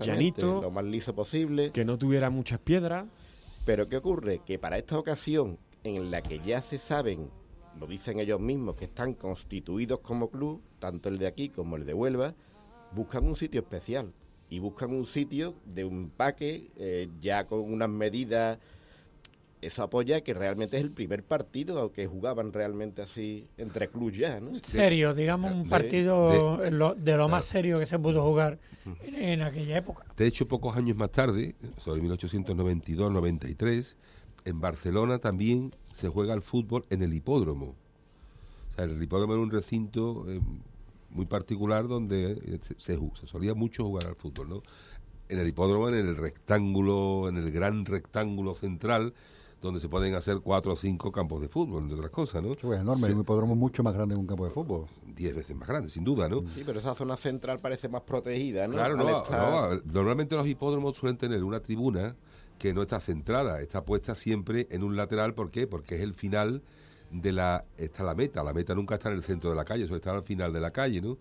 [0.00, 1.72] llanito, lo más liso posible.
[1.72, 3.06] Que no tuviera muchas piedras.
[3.66, 4.40] Pero ¿qué ocurre?
[4.46, 7.30] Que para esta ocasión, en la que ya se saben
[7.78, 11.86] lo dicen ellos mismos, que están constituidos como club, tanto el de aquí como el
[11.86, 12.34] de Huelva,
[12.92, 14.12] buscan un sitio especial
[14.50, 18.58] y buscan un sitio de un paque eh, ya con unas medidas.
[19.60, 24.38] Eso apoya que realmente es el primer partido aunque jugaban realmente así entre clubes ya,
[24.38, 24.54] ¿no?
[24.54, 28.60] Serio, digamos un partido de, lo, más serio que se pudo jugar
[29.02, 30.04] en, aquella época.
[30.16, 33.96] De hecho, pocos años más tarde, sobre 1892-93,
[34.44, 37.74] en Barcelona también se juega el fútbol en el hipódromo.
[38.70, 40.40] O sea, el hipódromo era un recinto eh,
[41.10, 44.62] muy particular donde eh, se, solía mucho jugar al fútbol, ¿no?
[45.28, 49.12] En el hipódromo, en el rectángulo, en el gran rectángulo central,
[49.60, 52.54] donde se pueden hacer cuatro o cinco campos de fútbol, entre otras cosas, ¿no?
[52.54, 54.86] Sí, es enorme, un hipódromo mucho más grande que un campo de fútbol.
[55.14, 56.42] Diez veces más grande, sin duda, ¿no?
[56.54, 58.74] Sí, pero esa zona central parece más protegida, ¿no?
[58.74, 62.16] Claro, no, normalmente los hipódromos suelen tener una tribuna
[62.58, 65.34] que no está centrada, está puesta siempre en un lateral.
[65.34, 65.66] ¿Por qué?
[65.66, 66.62] Porque es el final
[67.10, 67.64] de la.
[67.76, 68.42] Está la meta.
[68.42, 70.60] La meta nunca está en el centro de la calle, suele estar al final de
[70.60, 71.18] la calle, ¿no?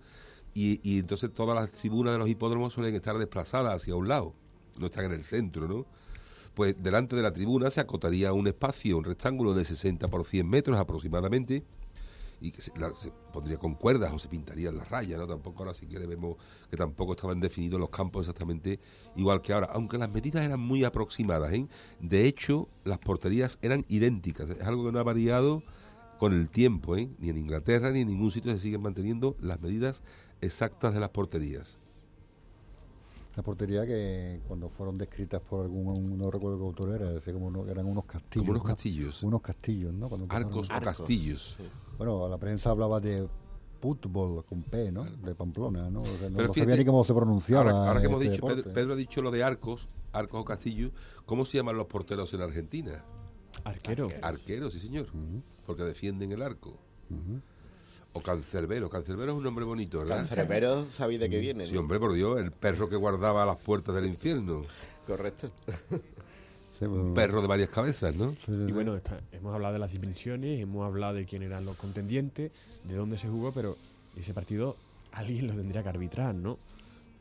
[0.53, 4.33] Y, y entonces todas las tribunas de los hipódromos suelen estar desplazadas hacia un lado,
[4.77, 5.85] no están en el centro, ¿no?
[6.55, 10.49] Pues delante de la tribuna se acotaría un espacio, un rectángulo de 60 por 100
[10.49, 11.63] metros aproximadamente,
[12.39, 12.71] y que se,
[13.33, 15.27] pondría con cuerdas o se pintarían las rayas, ¿no?
[15.27, 16.37] Tampoco ahora si quiere vemos
[16.69, 18.79] que tampoco estaban definidos los campos exactamente
[19.15, 21.67] igual que ahora, aunque las medidas eran muy aproximadas, ¿eh?
[21.99, 25.63] De hecho, las porterías eran idénticas, es algo que no ha variado
[26.19, 27.09] con el tiempo, ¿eh?
[27.19, 30.03] Ni en Inglaterra ni en ningún sitio se siguen manteniendo las medidas
[30.41, 31.79] exactas de las porterías.
[33.37, 37.67] La portería que cuando fueron descritas por algún, no recuerdo qué autor era, decía como
[37.67, 38.43] eran unos castillos.
[38.43, 39.21] Como unos castillos.
[39.21, 40.09] Unos castillos, ¿no?
[40.29, 41.55] arcos o castillos.
[41.99, 43.29] Bueno, la prensa hablaba de
[43.79, 45.03] fútbol con P, ¿no?
[45.03, 46.01] De Pamplona, ¿no?
[46.31, 47.87] no, sabía ni cómo se pronunciaba.
[47.87, 50.91] Ahora, que hemos este dicho, Pedro, ha dicho lo de arcos, arcos o castillos,
[51.27, 53.05] ¿cómo se llaman los porteros en Argentina?
[53.63, 54.07] Arquero.
[54.23, 55.09] Arqueros, sí señor,
[55.67, 56.79] porque defienden el arco.
[58.17, 58.89] O cancerbero.
[58.89, 60.17] Cancerbero es un nombre bonito, ¿verdad?
[60.17, 61.67] Cancerbero, ¿sabéis de qué viene?
[61.67, 64.65] Sí, hombre, por Dios, el perro que guardaba las puertas del infierno.
[65.05, 65.51] Correcto.
[66.81, 68.35] un perro de varias cabezas, ¿no?
[68.47, 68.99] Y bueno,
[69.31, 72.51] hemos hablado de las dimensiones, hemos hablado de quién eran los contendientes,
[72.85, 73.77] de dónde se jugó, pero
[74.15, 74.75] ese partido
[75.11, 76.57] alguien lo tendría que arbitrar, ¿no?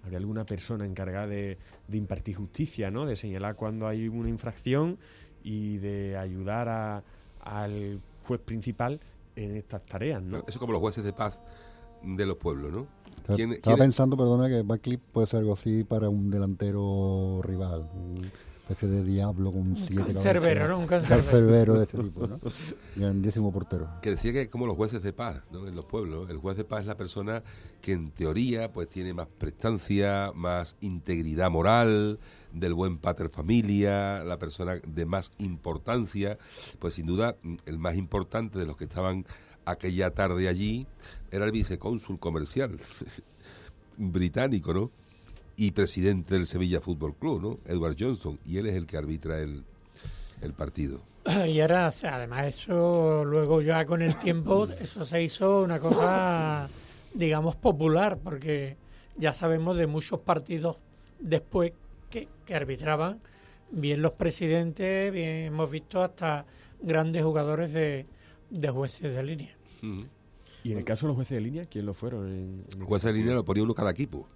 [0.03, 3.05] Habría alguna persona encargada de, de impartir justicia, ¿no?
[3.05, 4.97] De señalar cuando hay una infracción
[5.45, 7.03] y de ayudar
[7.43, 8.99] al juez principal
[9.37, 10.43] en estas tareas, ¿no?
[10.47, 11.41] Eso como los jueces de paz
[12.03, 12.87] de los pueblos, ¿no?
[13.29, 18.29] Estaba pensando, perdona, que Backclip puede ser algo así para un delantero rival, una
[18.69, 20.79] especie de diablo con un siete cancerbero, ¿no?
[20.79, 22.39] Un cancerbero de este tipo, ¿no?
[22.95, 23.89] Grandísimo portero.
[24.03, 25.67] Que decía que como los jueces de paz, ¿no?
[25.67, 27.43] En los pueblos, el juez de paz es la persona
[27.81, 32.21] que en teoría pues tiene más prestancia, más integridad moral,
[32.59, 36.39] del buen pater familia, la persona de más importancia,
[36.79, 39.27] pues sin duda mm, el más importante de los que estaban
[39.65, 40.87] aquella tarde allí
[41.31, 42.79] era el vicecónsul comercial
[43.97, 44.91] británico, ¿no?
[45.57, 47.59] Y presidente del Sevilla Fútbol Club, ¿no?
[47.67, 49.65] Edward Johnston, y él es el que arbitra el,
[50.41, 51.01] el partido.
[51.47, 56.69] Y ahora, además, eso luego ya con el tiempo, eso se hizo una cosa,
[57.15, 58.77] digamos, popular, porque
[59.17, 60.79] ya sabemos de muchos partidos
[61.19, 61.73] después
[62.11, 63.21] que, que arbitraban
[63.71, 66.47] bien los presidentes, bien hemos visto hasta
[66.81, 68.07] grandes jugadores de,
[68.51, 69.57] de jueces de línea.
[70.63, 72.27] Y en el caso de los jueces de línea, ¿quién lo fueron?
[72.29, 74.29] En, en Juez de línea lo ponía uno cada equipo.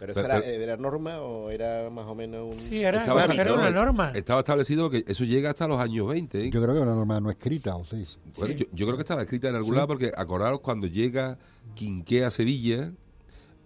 [0.00, 2.60] ¿Pero eso Pero- era, era norma o era más o menos un...?
[2.60, 4.10] Sí, era, Estaba- era una norma.
[4.14, 6.38] Estaba establecido que eso llega hasta los años 20.
[6.46, 6.50] ¿eh?
[6.50, 8.04] Yo creo que era una norma no escrita, o sí.
[8.36, 8.64] Bueno, Sí.
[8.64, 9.76] yo, yo creo que estaba escrita en algún Sí.
[9.76, 11.38] lado porque acordaros cuando llega
[11.74, 12.92] Quinqué a Sevilla,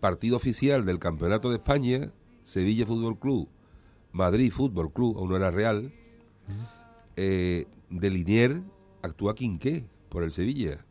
[0.00, 2.12] partido oficial del Campeonato de España,
[2.48, 3.46] Sevilla Fútbol Club,
[4.12, 5.92] Madrid Fútbol Club, aún no era real,
[7.16, 8.62] eh, de Linier
[9.02, 10.84] actúa Quinqué por el Sevilla,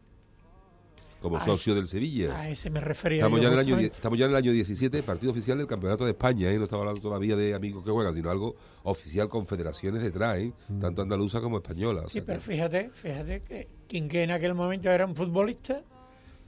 [1.22, 2.39] como socio ese- del Sevilla.
[2.39, 3.17] A ese me refería.
[3.20, 5.65] Estamos yo ya, en el año, estamos ya en el año 17, partido oficial del
[5.65, 6.58] Campeonato de España, ¿eh?
[6.60, 10.54] no estamos hablando todavía de amigos que juegan, sino algo oficial con federaciones detrás, ¿eh?
[10.80, 12.02] tanto andaluza como española.
[12.06, 15.82] o Sí, sea pero que- fíjate, fíjate que Quinqué en aquel momento era un futbolista,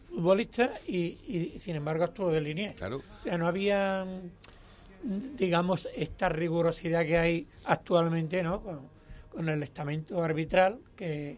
[0.08, 2.74] futbolista y, y, sin embargo actuó de línea.
[2.76, 4.59] claro, O sea, no había, mm,
[5.04, 8.62] digamos, esta rigurosidad que hay actualmente, ¿no?
[8.62, 8.82] Con,
[9.30, 11.38] con el estamento arbitral que,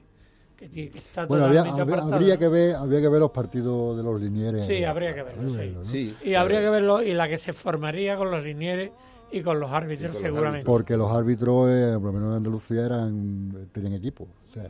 [0.57, 2.39] que, ti- que está Bueno, habría, totalmente habría, apartado, habría ¿no?
[2.39, 4.65] que ver, habría que ver los partidos de los linieres.
[4.65, 5.71] Sí, habría que verlo, sí.
[5.75, 5.83] ¿no?
[5.85, 6.15] sí.
[6.23, 8.91] Y habría que verlo, y la que se formaría con los linieres
[9.31, 10.65] y con los árbitros, con los seguramente.
[10.65, 14.27] Porque los árbitros, eh, por lo menos en Andalucía, eran, tenían equipo.
[14.51, 14.69] O sea,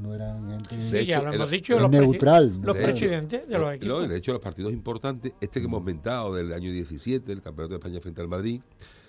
[0.00, 2.48] no eran gente De ya lo hemos dicho, los, presi- neutral.
[2.62, 4.08] los De presidentes de los equipos.
[4.08, 7.78] de hecho, los partidos importantes, este que hemos inventado del año 17, el Campeonato de
[7.80, 8.62] España frente al Madrid,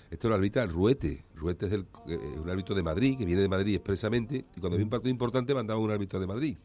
[0.10, 1.24] este lo arbitra Ruete.
[1.36, 4.76] Ruete es el, eh, un árbitro de Madrid, que viene de Madrid expresamente, y cuando
[4.76, 6.58] había un partido importante mandaba un árbitro de Madrid.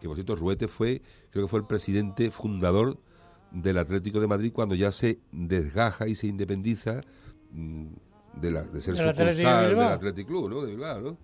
[0.00, 2.96] Que por cierto, Ruete fue, creo que fue el presidente fundador
[3.50, 7.02] del Atlético de Madrid cuando ya se desgaja y se independiza
[7.52, 7.86] mm,
[8.40, 9.78] de, la, de ser Del Atlético de sucursal del.
[9.80, 10.62] Atlético Club, ¿no?
[10.62, 11.18] De Bilbao, ¿no?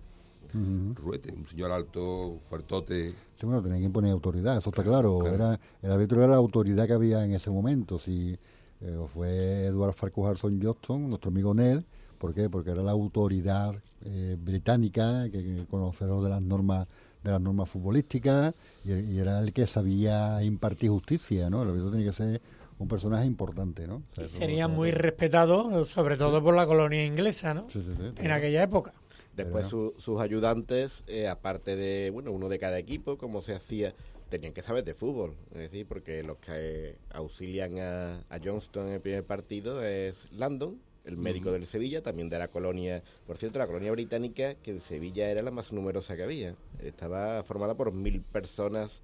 [0.95, 3.13] Ruete, un señor alto, fuertote.
[3.39, 5.25] Sí, bueno, tenía que imponer autoridad, eso está claro.
[5.27, 7.99] Era, el árbitro era la autoridad que había en ese momento.
[7.99, 8.37] Si
[8.81, 11.83] eh, fue Eduard Farquharson Johnston, nuestro amigo Ned,
[12.17, 12.49] ¿por qué?
[12.49, 16.87] Porque era la autoridad eh, británica, que, que conocedor de las normas
[17.23, 21.61] de las normas futbolísticas y, y era el que sabía impartir justicia, ¿no?
[21.61, 22.41] El árbitro tenía que ser
[22.79, 23.97] un personaje importante, ¿no?
[23.97, 27.69] O sea, Y sería muy respetado, sobre todo por la colonia inglesa, ¿no?
[27.69, 28.11] Sí, sí, sí.
[28.17, 28.93] En aquella época.
[29.35, 33.93] Después su- sus ayudantes, eh, aparte de, bueno, uno de cada equipo, como se hacía,
[34.29, 35.35] tenían que saber de fútbol.
[35.51, 40.79] Es decir, porque los que auxilian a, a Johnston en el primer partido es Landon,
[41.05, 44.79] el médico del Sevilla, también de la colonia, por cierto, la colonia británica, que en
[44.81, 46.55] Sevilla era la más numerosa que había.
[46.79, 49.01] Estaba formada por mil personas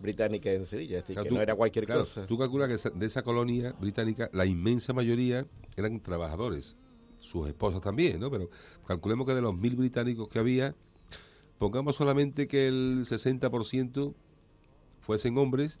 [0.00, 2.26] británicas en Sevilla, es decir, O sea, que tú- no era cualquier claro, cosa.
[2.26, 6.76] Tú calculas que de esa colonia británica, la inmensa mayoría eran trabajadores,
[7.28, 8.30] sus esposas también, ¿no?
[8.30, 8.48] Pero
[8.86, 10.74] calculemos que de los mil británicos que había,
[11.58, 14.14] pongamos solamente que el 60%
[15.00, 15.80] fuesen hombres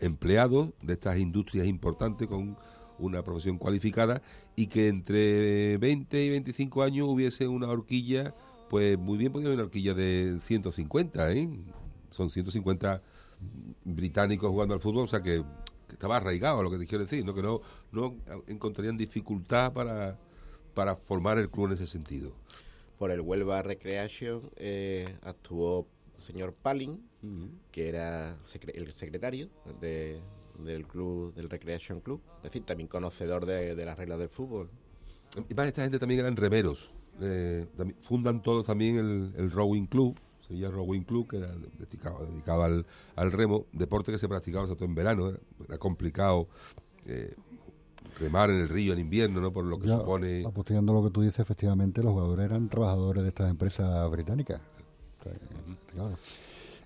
[0.00, 2.56] empleados de estas industrias importantes con
[2.98, 4.22] una profesión cualificada
[4.56, 8.34] y que entre 20 y 25 años hubiese una horquilla,
[8.68, 11.48] pues muy bien podría haber una horquilla de 150, ¿eh?
[12.10, 13.02] Son 150
[13.84, 15.44] británicos jugando al fútbol, o sea que,
[15.86, 17.34] que estaba arraigado lo que te quiero decir, ¿no?
[17.34, 17.60] que no,
[17.92, 18.16] no
[18.46, 20.18] encontrarían dificultad para,
[20.78, 22.30] para formar el club en ese sentido.
[23.00, 25.88] Por el Huelva Recreation eh, actuó
[26.18, 27.02] el señor Palin,
[27.72, 29.48] que era secre- el secretario
[29.80, 30.20] de-
[30.60, 34.70] del club del Recreation Club, es decir, también conocedor de, de las reglas del fútbol.
[35.48, 36.92] Y más esta gente también eran remeros.
[37.20, 42.24] eh, también- fundan todos también el, el Rowing Club, Sevilla Rowing Club, que era dedicado,
[42.24, 42.86] dedicado al,
[43.16, 45.28] al remo, deporte que se practicaba sobre todo en verano.
[45.30, 46.46] Era, era complicado
[47.06, 47.34] eh,
[48.18, 49.52] remar en el río en invierno, ¿no?
[49.52, 50.44] Por lo que Ya, supone.
[50.44, 54.60] Apostillando lo que tú dices, efectivamente, los jugadores eran trabajadores de estas empresas británicas.
[55.20, 55.32] O sea,
[55.92, 56.16] claro.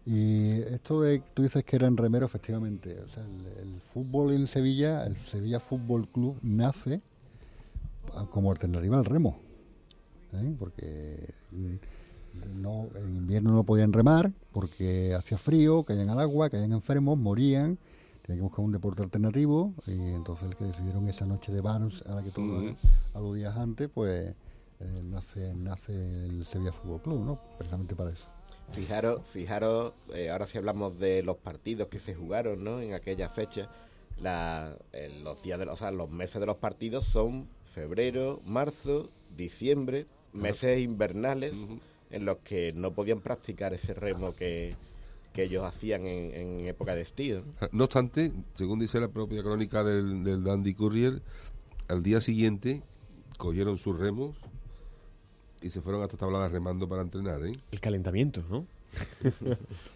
[0.04, 3.00] Y esto de tú dices que eran remeros, efectivamente.
[3.00, 7.00] O sea, el, el fútbol en Sevilla, el Sevilla Fútbol Club, nace
[8.30, 9.38] como alternativa al remo.
[10.32, 10.54] ¿eh?
[10.58, 16.72] Porque mm, no, en invierno no podían remar porque hacía frío, caían al agua, caían
[16.72, 17.78] enfermos, morían.
[18.32, 22.02] Tenían que buscar un deporte alternativo y entonces el que decidieron esa noche de Barnes
[22.06, 22.74] a la que tú Ujú.
[23.12, 24.34] aludías antes, pues
[24.80, 25.92] eh, nace, nace
[26.24, 27.38] el Sevilla Fútbol Club, ¿no?
[27.58, 28.24] Precisamente para eso.
[28.70, 32.80] Fijaros, fijaros, eh, ahora si hablamos de los partidos que se jugaron, ¿no?
[32.80, 33.68] En aquella fecha,
[34.18, 39.10] la, eh, los días de o sea, los meses de los partidos son febrero, marzo,
[39.36, 41.52] diciembre, meses invernales
[42.08, 44.74] en los que no podían practicar ese remo que,
[45.32, 47.42] que ellos hacían en, en época de estío.
[47.72, 47.84] ¿no?
[47.84, 51.22] Obstante, según dice la propia crónica del, del Dandy Courier,
[51.88, 52.82] al día siguiente
[53.38, 54.36] cogieron sus remos
[55.62, 57.52] y se fueron hasta tabladas remando para entrenar, ¿eh?
[57.70, 58.66] El calentamiento, ¿no?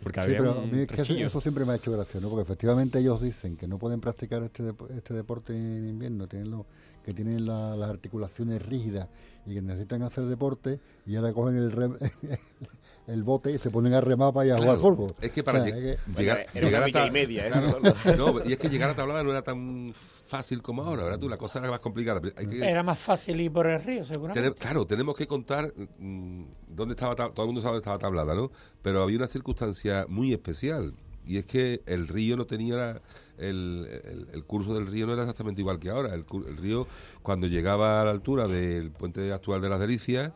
[0.02, 2.28] Porque Sí, había pero a mí es que eso, siempre me ha hecho gracia, ¿no?
[2.30, 6.50] Porque efectivamente ellos dicen que no pueden practicar este, dep- este deporte en invierno, tienen
[6.50, 6.64] lo-
[7.04, 9.08] que tienen la- las articulaciones rígidas
[9.44, 11.98] y que necesitan hacer deporte y ahora cogen el, rem-
[13.06, 15.14] el bote y se ponen a remar para ir a jugar Claro, fútbol.
[15.20, 17.00] Es que para O sea, lleg- es que- Bueno, llegar, era llegar una a milla
[17.02, 17.50] ta- y media, ¿eh?
[17.50, 17.78] Claro.
[18.18, 19.92] No, y es que llegar a tablada no era tan
[20.26, 21.18] fácil como ahora, ¿verdad?
[21.18, 22.20] Tú, la cosa era más complicada.
[22.20, 24.52] pero Hay que, Era más fácil ir por el río, seguramente.
[24.60, 28.34] Claro, tenemos que contar mm, dónde estaba, ta- todo el mundo sabe dónde estaba tablada,
[28.34, 28.50] ¿no?
[28.82, 30.94] Pero había una circunstancia muy especial
[31.24, 33.02] y es que el río no tenía la-
[33.38, 36.14] el, el- el curso del río no era exactamente igual que ahora.
[36.14, 36.86] El, el río
[37.22, 40.32] cuando llegaba a la altura del puente actual de las Delicias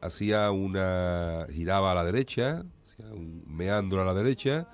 [0.00, 2.64] hacía una giraba a la derecha,
[2.98, 4.68] un meandro a la derecha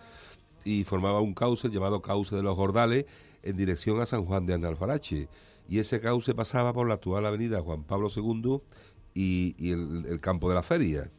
[0.65, 3.07] y formaba un cauce llamado cauce de los Gordales
[3.43, 5.29] en dirección a San Juan de Analfarache.
[5.69, 8.61] Y ese cauce pasaba por la actual avenida Juan Pablo II
[9.15, 11.11] y, y el, el campo de la feria.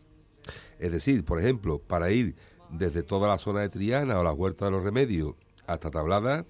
[0.79, 2.35] Es decir, por ejemplo, para ir
[2.69, 5.35] desde toda la zona de Triana o la Huerta de los Remedios
[5.67, 6.45] hasta Tablada,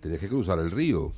[0.00, 1.12] tenías que cruzar el río.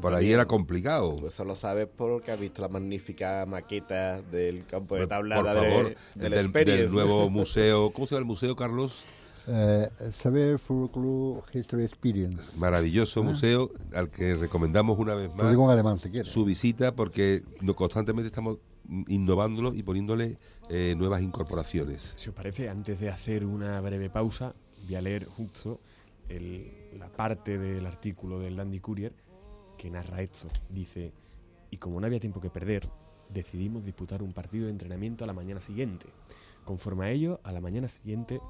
[0.00, 1.16] Por ahí Antonio, era complicado.
[1.16, 5.54] Tú eso lo sabes porque has visto la magnífica maqueta del campo de Por- tablada
[5.54, 7.90] por de- del, del, nuevo museo.
[7.92, 9.04] ¿Cómo se llama el museo, Carlos?
[9.50, 12.42] Eh, Sever Folklore History Experience.
[12.58, 16.30] Maravilloso museo al que recomendamos una vez Lo más digo en alemán si quieres.
[16.30, 18.58] su visita porque no- constantemente estamos
[19.06, 20.36] innovándolo y poniéndole
[20.68, 22.12] eh, nuevas incorporaciones.
[22.16, 25.80] Si os parece, antes de hacer una breve pausa, voy a leer justo
[26.28, 29.12] el- la parte del artículo del Dandy Courier
[29.78, 30.48] que narra esto.
[30.68, 31.12] Dice,
[31.70, 32.88] y como no había tiempo que perder,
[33.30, 36.06] decidimos disputar un partido de entrenamiento a la mañana siguiente.
[36.64, 38.40] Conforme a ello, a la mañana siguiente,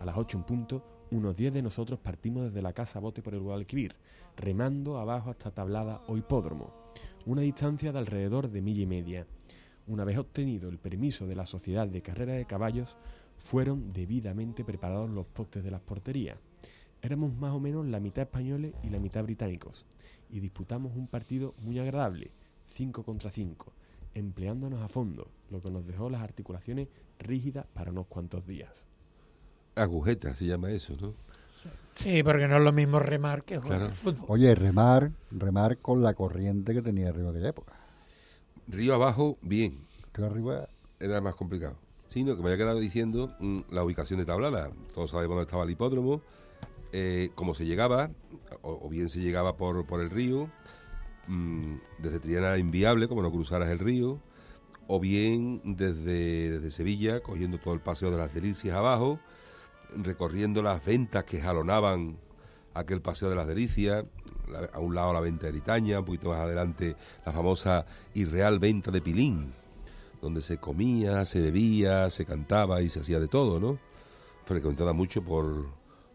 [0.00, 3.34] a las 8 en punto, unos 10 de nosotros partimos desde la casa Bote por
[3.34, 3.94] el Guadalquivir,
[4.36, 6.72] remando abajo hasta Tablada o Hipódromo,
[7.26, 9.26] una distancia de alrededor de milla y media.
[9.86, 12.96] Una vez obtenido el permiso de la Sociedad de Carrera de Caballos,
[13.38, 16.38] fueron debidamente preparados los postes de las porterías.
[17.02, 19.86] Éramos más o menos la mitad españoles y la mitad británicos,
[20.32, 22.30] y disputamos un partido muy agradable,
[22.74, 23.72] 5 contra 5,
[24.14, 28.84] empleándonos a fondo, lo que nos dejó las articulaciones rígidas para unos cuantos días.
[29.74, 31.14] Agujeta se llama eso, ¿no?
[31.94, 33.86] Sí, porque no es lo mismo remar que jugar Claro.
[33.86, 34.24] al fútbol.
[34.28, 37.74] Oye, remar, remar con la corriente que tenía arriba en aquella época.
[38.68, 39.86] Río abajo, bien.
[40.14, 40.68] Río arriba,
[40.98, 41.76] era más complicado.
[42.08, 44.70] Sí, no, que me había quedado diciendo mm, la ubicación de Tablada.
[44.94, 46.22] Todos sabemos dónde estaba el hipódromo,
[46.92, 48.10] eh, cómo se llegaba,
[48.62, 50.50] o, o bien se llegaba por, por el río,
[51.26, 54.20] mm, desde Triana era inviable, como no cruzaras el río,
[54.86, 59.20] o bien desde, desde Sevilla, cogiendo todo el paseo de las Delicias abajo,
[59.96, 62.16] recorriendo las ventas que jalonaban
[62.74, 64.04] aquel paseo de las Delicias,
[64.48, 68.24] la- a un lado la venta de Litaña, un poquito más adelante la famosa y
[68.24, 69.52] real venta de Pilín,
[70.20, 73.78] donde se comía, se bebía, se cantaba y se hacía de todo, ¿no?
[74.44, 75.66] Frecuentada mucho por,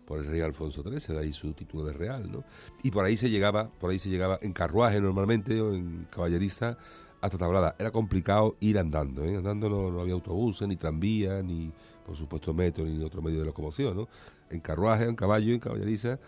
[0.05, 2.43] por el rey Alfonso XIII, de ahí su título de real, ¿no?
[2.83, 6.77] Y por ahí se llegaba, por ahí se llegaba en carruaje normalmente o en caballeriza
[7.21, 7.75] hasta Tablada.
[7.79, 9.35] Era complicado ir andando, ¿eh?
[9.35, 11.71] Andando no, no había autobuses, ni tranvías, ni
[12.05, 14.07] por supuesto metro, ni otro medio de locomoción, ¿no?
[14.49, 16.19] En carruaje, en caballo, en caballeriza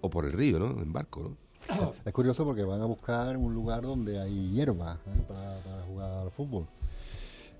[0.00, 0.82] o por el río, ¿no?
[0.82, 1.42] En barco, ¿no?
[2.04, 5.22] Es curioso porque van a buscar un lugar donde hay hierba ¿eh?
[5.28, 6.66] para, para jugar al fútbol.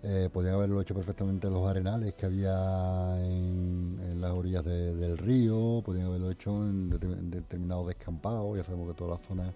[0.05, 4.97] Eh, podían haberlo hecho perfectamente en los arenales que había en, en las orillas de-
[4.97, 9.19] del río, podían haberlo hecho en, determin- en determinados descampados, ya sabemos que toda la
[9.19, 9.53] zona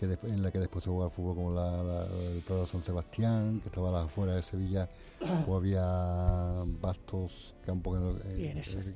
[0.00, 2.68] que desp- en la que después se jugaba fútbol como la, la- el Prado de
[2.68, 4.88] San Sebastián, que estaba a las afueras de Sevilla,
[5.44, 8.36] pues había vastos campos que, eh,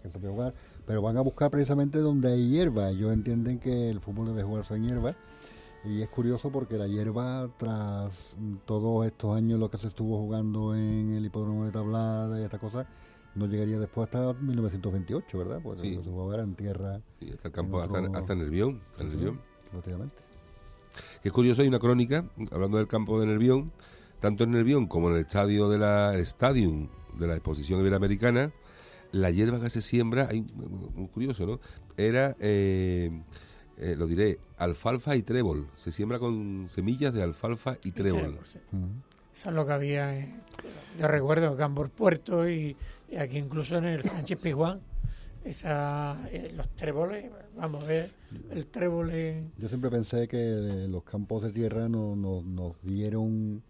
[0.03, 0.55] que se podía jugar,
[0.87, 2.89] pero van a buscar precisamente donde hay hierba.
[2.91, 5.15] Ellos entienden que el fútbol debe jugarse en hierba.
[5.85, 10.75] Y es curioso porque la hierba, tras todos estos años lo que se estuvo jugando
[10.75, 12.87] en el hipódromo de Tablada y estas cosas,
[13.35, 15.61] no llegaría después hasta 1928, ¿verdad?
[15.63, 15.99] Pues Sí.
[16.03, 19.41] se jugaba en tierra, Y hasta el campo, hasta, hasta Nervión, hasta Nervión.
[19.71, 20.17] prácticamente.
[21.23, 23.73] Que es curioso, hay una crónica, hablando del campo de Nervión,
[24.21, 28.53] tanto en Nervión como en el estadio de la el Stadium de la exposición iberoamericana,
[29.13, 30.45] la hierba que se siembra, hay,
[31.15, 31.61] curioso, ¿no?
[31.97, 33.23] Era, eh,
[33.81, 35.67] eh, lo diré, alfalfa y trébol.
[35.75, 38.39] Se siembra con semillas de alfalfa y trébol.
[38.45, 38.59] sí.
[38.73, 38.87] Ujú.
[39.35, 40.43] Eso es lo que había, en-
[40.99, 42.77] yo recuerdo, Gambor Puerto y,
[43.11, 44.81] y aquí incluso en el Sánchez Pizjuán.
[45.45, 48.11] Esa, eh, los tréboles, vamos a ver,
[48.51, 49.11] el trébol
[49.57, 53.63] Yo siempre pensé que eh, los campos de tierra no- no- nos dieron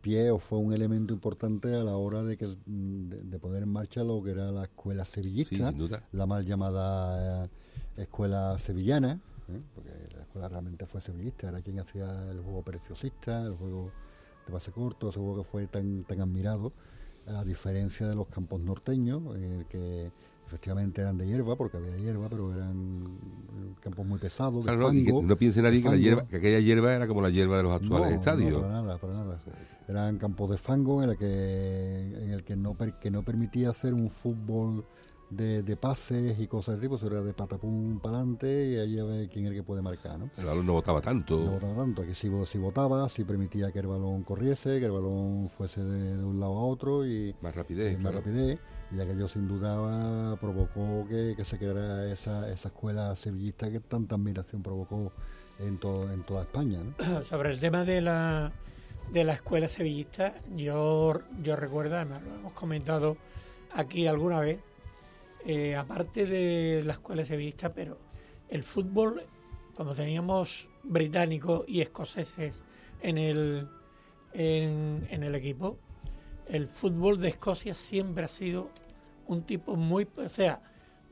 [0.00, 3.64] pie o fue un elemento importante a la hora de, que, mm, de, de poner
[3.64, 6.04] en marcha lo que era la escuela Sí, sevillista, sin duda.
[6.12, 7.48] la mal llamada eh,
[7.96, 9.18] escuela sevillana,
[9.54, 9.62] ¿eh?
[9.74, 13.90] porque la escuela realmente fue sevillista, era quien hacía el juego preciosista, el juego
[14.46, 16.72] de base corto, ese juego que fue tan, tan admirado
[17.26, 20.10] a diferencia de los campos norteños, en el que
[20.46, 23.16] efectivamente eran de hierba, porque había hierba, pero eran
[23.80, 24.62] campos muy pesados.
[24.64, 27.30] Claro, no, fango, no piense nadie que, la hierba, que aquella hierba era como la
[27.30, 28.52] hierba de los actuales No, estadios.
[28.52, 29.40] No, para nada, para nada.
[29.88, 33.94] Eran campos de fango en el que, en el que, no, que no permitía hacer
[33.94, 34.84] un fútbol
[35.36, 38.98] de, de pases y cosas de tipo, eso era de patapum para adelante y ahí
[38.98, 40.30] a ver quién es el que puede marcar, ¿no?
[40.36, 41.38] El balón no votaba tanto.
[41.38, 44.92] No votaba tanto, aquí si, si votaba, si permitía que el balón corriese, que el
[44.92, 47.94] balón fuese de, de un lado a otro y, más y rapidez.
[47.94, 48.18] más claro.
[48.18, 48.58] rapidez,
[48.90, 54.16] y aquello sin duda provocó que, que se creara esa, esa escuela sevillista que tanta
[54.16, 55.12] admiración provocó
[55.58, 57.24] en, todo, en toda España, ¿no?
[57.24, 58.52] Sobre el tema de la,
[59.10, 63.16] de la escuela sevillista, yo, yo recuerdo, además lo hemos comentado
[63.74, 64.60] aquí alguna vez,
[65.44, 67.98] eh, aparte de la escuela sevillista, pero
[68.48, 69.22] el fútbol,
[69.74, 72.62] como teníamos británicos y escoceses
[73.00, 73.68] en el,
[74.32, 75.78] en, en el equipo,
[76.46, 78.70] el fútbol de Escocia siempre ha sido
[79.26, 80.60] un tipo muy, o sea,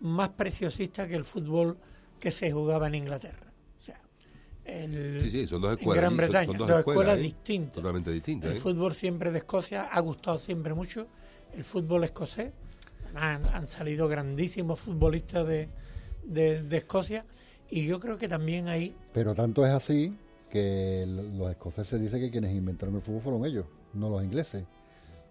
[0.00, 1.78] más preciosista que el fútbol
[2.18, 3.52] que se jugaba en Inglaterra.
[3.78, 4.00] O sea,
[4.64, 6.00] el, Sí, sí, son dos en escuelas.
[6.02, 7.74] Gran son- Bretaña, son dos, dos escuelas, escuelas distintas.
[7.74, 8.50] Totalmente distintas.
[8.50, 8.60] El ¿eh?
[8.60, 11.06] fútbol siempre de Escocia ha gustado siempre mucho,
[11.54, 12.52] el fútbol escocés.
[13.14, 15.68] Han, han salido grandísimos futbolistas de,
[16.24, 17.24] de, de Escocia
[17.70, 20.16] y yo creo que también ahí, Pero tanto es así
[20.50, 24.64] que los escoceses dicen que quienes inventaron el fútbol fueron ellos, no los ingleses,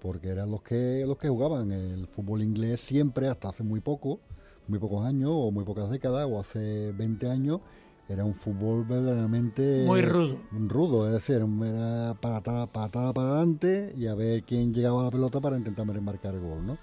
[0.01, 4.21] porque eran los que los que jugaban el fútbol inglés siempre hasta hace muy poco,
[4.67, 7.59] muy pocos años o muy pocas décadas o hace 20 años
[8.07, 10.39] era un fútbol verdaderamente muy rudo.
[10.51, 15.11] rudo, es decir, era patada, patada para adelante y a ver quién llegaba a la
[15.11, 16.77] pelota para intentar marcar el gol, ¿no?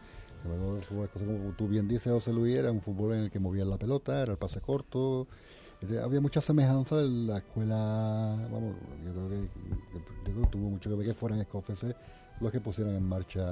[0.46, 4.22] Como tú bien dices, José Luis, era un fútbol en el que movían la pelota,
[4.22, 5.26] era el pase corto.
[6.02, 10.88] Había mucha semejanza de la escuela, vamos, yo creo que, yo creo que tuvo mucho
[10.90, 11.94] que ver que fueran escoceses
[12.40, 13.42] los que pusieran en marcha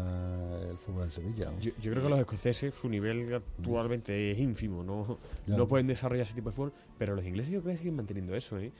[0.70, 1.50] el fútbol en Sevilla.
[1.50, 1.58] ¿no?
[1.58, 5.56] Yo, yo creo que los escoceses, su nivel actualmente es ínfimo, no, Ya.
[5.56, 8.34] no pueden desarrollar ese tipo de fútbol, pero los ingleses yo creo que siguen manteniendo
[8.34, 8.58] eso.
[8.58, 8.72] ¿eh?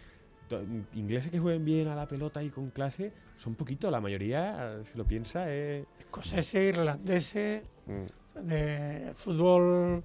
[0.95, 4.97] Ingleses que jueguen bien a la pelota y con clase son poquitos, la mayoría, si
[4.99, 5.87] lo piensa, es...
[5.99, 10.05] Escoceses, irlandeses, mm, de fútbol,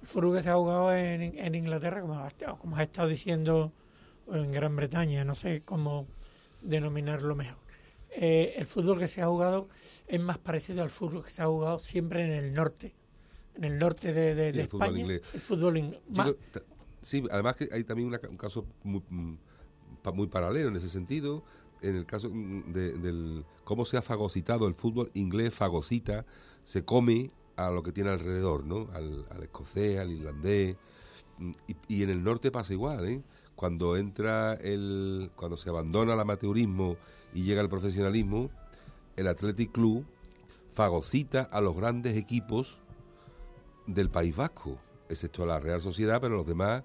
[0.00, 3.72] el fútbol que se ha jugado en, en Inglaterra, como has, como has estado diciendo,
[4.26, 6.06] o en Gran Bretaña, no sé cómo
[6.62, 7.58] denominarlo mejor.
[8.14, 9.68] Eh, el fútbol que se ha jugado
[10.06, 12.94] es más parecido al fútbol que se ha jugado siempre en el norte,
[13.54, 15.00] en el norte de, de- Sí, de el fútbol España.
[15.00, 15.22] inglés.
[15.34, 16.36] El fútbol ing-
[17.00, 19.34] Sí, además que hay también una un caso muy, mm,
[20.10, 21.44] muy paralelo en ese sentido,
[21.82, 26.24] en el caso mm, de, del cómo se ha fagocitado el fútbol inglés, fagocita,
[26.64, 28.88] se come a lo que tiene alrededor, ¿no?
[28.94, 30.76] Al, al escocés, al irlandés,
[31.38, 31.52] mm,
[31.88, 33.22] y, en el norte pasa igual, ¿eh?
[33.54, 36.96] Cuando entra el, cuando se abandona el amateurismo
[37.34, 38.50] y llega el profesionalismo,
[39.16, 40.04] el Athletic Club
[40.72, 42.78] fagocita a los grandes equipos
[43.86, 44.78] del País Vasco,
[45.08, 46.82] excepto la Real Sociedad, pero los demás,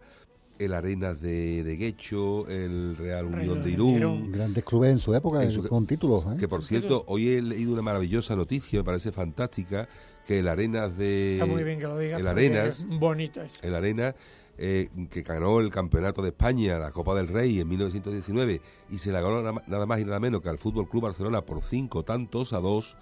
[0.60, 4.32] el Arenas de, de Guecho, el Real Unión Real de Irún.
[4.32, 6.26] Grandes clubes en su época, En su- con títulos.
[6.26, 6.36] ¿eh?
[6.40, 9.88] que por cierto, hoy he leído una maravillosa noticia, me parece fantástica,
[10.26, 11.34] que el Arenas de...
[11.34, 12.20] está muy bien que lo digas.
[12.20, 13.60] el Arenas- es bonito eso.
[13.64, 14.16] el Arena,
[14.58, 19.12] eh, que ganó el Campeonato de España, la Copa del Rey en 1919, y se
[19.12, 22.54] la ganó nada más y nada menos que al Fútbol Club Barcelona por cinco tantos
[22.54, 22.98] a dos.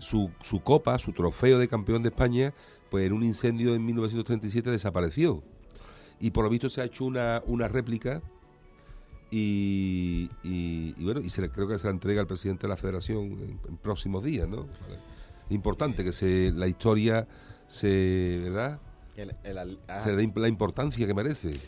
[0.00, 2.54] Su, su copa, su trofeo de campeón de España,
[2.88, 5.42] pues en un incendio en 1937 desapareció.
[6.20, 8.22] Y por lo visto se ha hecho una, una réplica
[9.30, 12.68] y, y- y bueno, y se le, creo que se la entrega al presidente de
[12.68, 14.66] la federación en, en próximos días, ¿no?
[15.50, 17.26] Importante que se la historia
[17.66, 18.80] se, ¿verdad?
[19.16, 21.50] El- el al- ah, se le dé la importancia que merece.
[21.52, 21.58] has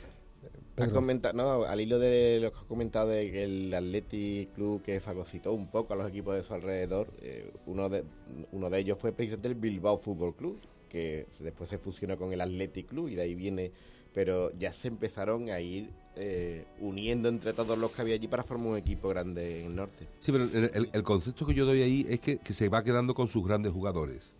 [0.74, 0.94] Pedro.
[0.94, 5.00] comentado- no, al hilo de lo que has comentado de que el Athletic Club que
[5.00, 8.04] fagocitó un poco a los equipos de su alrededor, eh, uno, de,
[8.52, 12.40] uno de ellos fue precisamente el Bilbao Fútbol Club, que después se fusionó con el
[12.40, 13.70] Athletic Club y de ahí viene,
[14.14, 18.42] pero ya se empezaron a ir eh, uniendo entre todos los que había allí para
[18.42, 20.06] formar un equipo grande en el norte.
[20.20, 23.46] Sí, pero el, concepto que yo doy ahí es que, se va quedando con sus
[23.46, 24.34] grandes jugadores.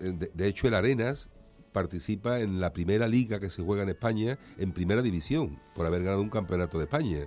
[0.00, 1.28] Eh, De, hecho, el Arenas
[1.72, 6.02] participa en la primera liga que se juega en España en primera división, por haber
[6.02, 7.26] ganado un campeonato de España.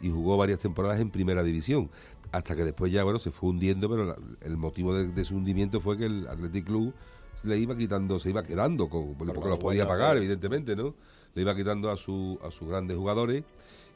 [0.00, 1.90] Y jugó varias temporadas en primera división.
[2.30, 5.36] Hasta que después ya, bueno, se fue hundiendo, pero la- el motivo de, de su
[5.36, 6.92] hundimiento fue que el Athletic Club
[7.44, 10.94] le iba quitando, se iba quedando, con, porque los los podía pagar, de- evidentemente, ¿no?
[11.34, 13.44] Le iba quitando a, su, a sus grandes jugadores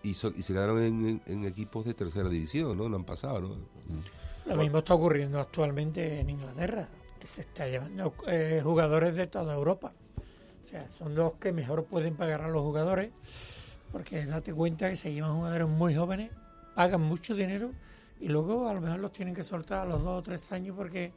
[0.03, 2.88] y, so- y se quedaron en, en- en equipos de tercera división, ¿no?
[2.88, 3.57] No han pasado, ¿no?
[4.47, 6.88] Lo mismo está ocurriendo actualmente en Inglaterra,
[7.18, 9.93] que se está llevando eh, jugadores de toda Europa.
[10.64, 13.11] O sea, son los que mejor pueden pagar a los jugadores,
[13.93, 16.30] porque date cuenta que se llevan jugadores muy jóvenes,
[16.74, 17.70] pagan mucho dinero
[18.20, 20.76] y luego a lo mejor los tienen que soltar a los dos o tres años
[20.76, 21.12] porque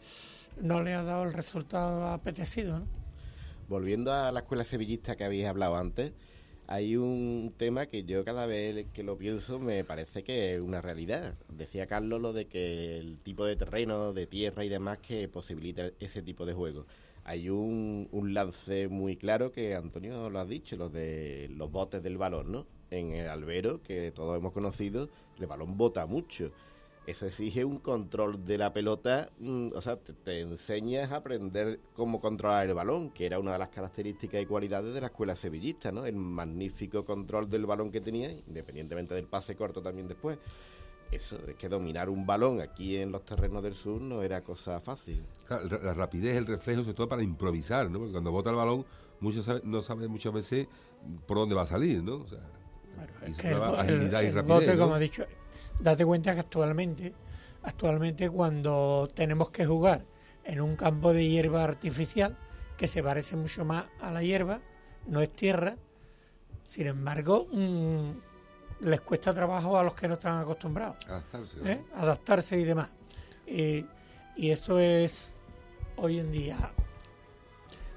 [0.62, 2.80] no le ha dado el resultado apetecido.
[2.80, 2.86] ¿no?
[3.68, 6.14] Volviendo a la escuela sevillista que habéis hablado antes,
[6.68, 10.82] hay un tema que yo cada vez que lo pienso me parece que es una
[10.82, 11.36] realidad.
[11.50, 15.92] Decía Carlos lo de que el tipo de terreno, de tierra y demás que posibilita
[16.00, 16.86] ese tipo de juego.
[17.26, 22.04] Hay un, un lance muy claro que Antonio lo ha dicho, los de los botes
[22.04, 22.66] del balón, ¿no?
[22.92, 26.52] En el albero, que todos hemos conocido, el balón bota mucho
[27.06, 32.22] eso exige un control de la pelota, mm, o sea, te, enseñas a aprender cómo
[32.22, 35.92] controlar el balón, que era una de las características y cualidades de la escuela sevillista,
[35.92, 36.06] ¿no?
[36.06, 40.38] El magnífico control del balón que tenía, independientemente del pase corto también después.
[41.12, 44.80] Eso, es que dominar un balón aquí en los terrenos del sur no era cosa
[44.80, 45.22] fácil.
[45.50, 48.00] la rapidez, el reflejo, sobre todo para improvisar, ¿no?
[48.00, 48.86] Porque cuando bota el balón,
[49.20, 50.68] muchos no sabe muchas veces
[51.28, 52.16] por dónde va a salir, ¿no?
[52.16, 52.40] O sea,
[53.78, 54.78] agilidad y rapidez.
[54.78, 55.26] como ha dicho,
[55.80, 57.14] date cuenta que actualmente,
[57.64, 60.06] actualmente cuando tenemos que jugar
[60.44, 62.38] en un campo de hierba artificial,
[62.78, 64.62] que se parece mucho más a la hierba,
[65.08, 65.78] no es tierra,
[66.66, 68.10] sin embargo, mm,
[68.82, 70.98] les cuesta trabajo a los que no están acostumbrados.
[71.08, 71.58] Adaptarse.
[71.66, 71.82] ¿eh?
[71.96, 72.90] Adaptarse y demás.
[73.46, 75.42] y eso es
[75.98, 76.58] hoy en día.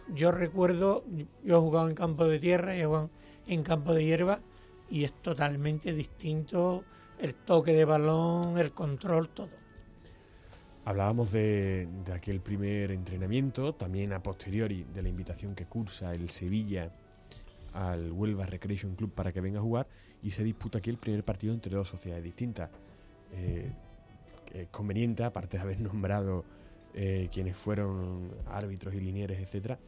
[0.09, 1.05] Yo recuerdo,
[1.45, 3.11] yo he jugado en campo de tierra y he jugado
[3.47, 4.41] en campo de hierba
[4.91, 6.85] y es totalmente distinto
[7.19, 9.49] el toque de balón, el control, todo.
[10.85, 16.93] Hablábamos de, aquel primer entrenamiento, también a posteriori de la invitación que cursa el Sevilla
[17.73, 19.89] al Huelva Recreation Club para que venga a jugar
[20.23, 22.71] y se disputa aquí el primer partido entre dos sociedades distintas.
[23.33, 23.71] Eh,
[24.55, 26.45] es conveniente, aparte de haber nombrado
[26.95, 29.79] eh, quienes fueron árbitros y linieres, etcétera,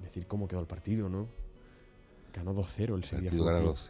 [0.00, 1.26] decir cómo quedó el partido, ¿no?
[2.32, 3.30] Ganó 2-0 el Sevilla.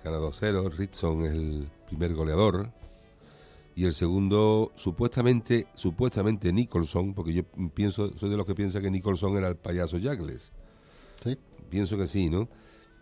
[0.04, 2.70] Gana 2-0, Ritson es el primer goleador.
[3.74, 7.42] Y el segundo, supuestamente, supuestamente Nicholson, porque yo
[7.74, 10.50] pienso, soy de los que piensa que Nicholson era el payaso Jagles.
[11.22, 11.38] Sí.
[11.68, 12.48] Pienso que sí, ¿no?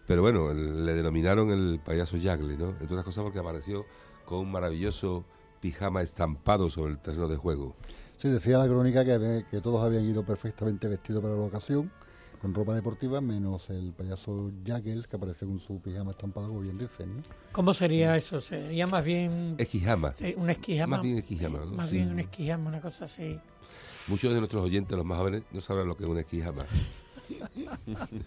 [0.06, 2.70] Pero bueno, le denominaron el payaso Jagles, ¿no?
[2.70, 3.86] Entre otras cosas porque apareció
[4.24, 5.24] con un maravilloso
[5.60, 7.74] pijama estampado sobre el terreno de juego.
[8.18, 11.90] Sí, decía la crónica que, que todos habían ido perfectamente vestidos para la ocasión
[12.40, 16.78] con ropa deportiva, menos el payaso Jaggles que aparece con su pijama estampado, como bien
[16.78, 17.16] dicen.
[17.16, 17.22] ¿no?
[17.52, 18.40] ¿Cómo sería eso?
[18.40, 19.56] ¿Sería más bien...
[19.58, 20.12] Esquijama.
[20.36, 20.96] un esquijama.
[20.96, 21.64] Más bien esquijama.
[21.66, 23.38] Más bien un esquijama, una cosa así.
[24.08, 26.64] Muchos de nuestros oyentes, los más jóvenes, no sabrán lo que es un esquijama.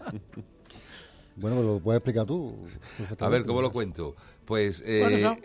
[1.36, 2.56] bueno, lo puedes explicar tú.
[3.18, 4.14] A ver, ¿cómo lo cuento?
[4.44, 4.82] Pues...
[4.86, 5.38] Eh,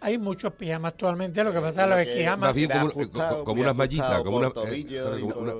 [0.00, 2.48] hay muchos pijamas actualmente, lo que pasa es los esquijamas...
[2.48, 2.70] Más bien
[3.44, 4.84] como, unas mallitas, como, eh,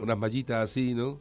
[0.02, 1.20] unas mallitas así, ¿no?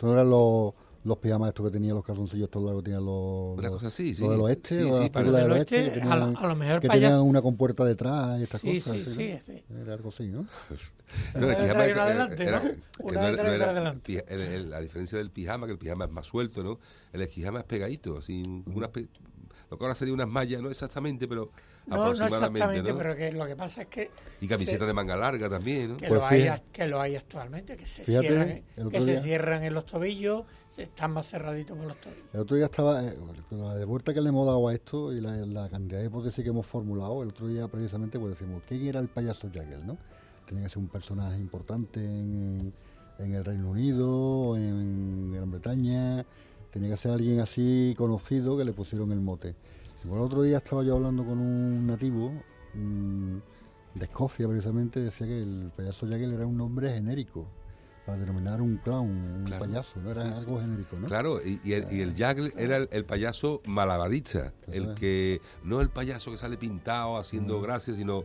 [0.00, 0.72] Todos eran los,
[1.04, 4.14] los pijamas estos que tenían los calzoncillos todos los que tenían los, una cosa así,
[4.14, 4.22] sí.
[4.22, 6.16] los del oeste, sí, sí, para del oeste, que tenían, a,
[6.48, 8.96] lo, mejor que tenían una compuerta detrás y estas sí, cosas.
[8.96, 10.46] Sí, sí, sí, Era algo así, ¿no?
[11.34, 12.70] no, el pijama era, adelante, era, ¿no?
[13.00, 14.24] Una no, era, adelante.
[14.26, 16.78] El, el, la diferencia del pijama, que el pijama es más suelto, ¿no?
[17.12, 18.90] El pijama es pegadito, así, unas
[19.70, 21.50] lo que ahora sería unas mallas, no exactamente, pero
[21.86, 22.14] no.
[22.14, 24.10] No exactamente, pero que lo que pasa es que...
[24.40, 25.96] Y camiseta de manga larga también, ¿no?
[25.96, 29.74] Que, pues lo hay, que lo hay actualmente, que se, cierran, que se cierran en
[29.74, 32.24] los tobillos, se están más cerraditos por los tobillos.
[32.32, 33.16] El otro día estaba, eh,
[33.48, 36.42] con la de vuelta que le hemos dado a esto y la, cantidad de hipótesis
[36.42, 39.98] que hemos formulado, el otro día precisamente pues decimos, ¿quién era el payaso Jagger, no?
[40.46, 42.72] Tenía que ser un personaje importante en,
[43.18, 46.24] en el Reino Unido, en Gran Bretaña
[46.70, 49.54] tenía que ser alguien así conocido que le pusieron el mote.
[50.04, 52.32] El otro día estaba yo hablando con un nativo
[53.94, 57.46] de Escocia precisamente, decía que el payaso Jagger era un nombre genérico
[58.06, 61.06] para denominar un clown, un payaso, no era algo genérico, ¿no?
[61.06, 62.14] Claro, y, el, y el
[62.56, 68.24] era el, payaso malabarista, el que no el payaso que sale pintado haciendo gracias, sino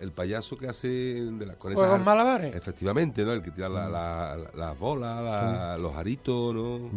[0.00, 2.54] el payaso que hace de la, con esas malabares.
[2.54, 3.32] Efectivamente, ¿no?
[3.32, 6.90] El que tira las la, bolas, los aritos, ¿no?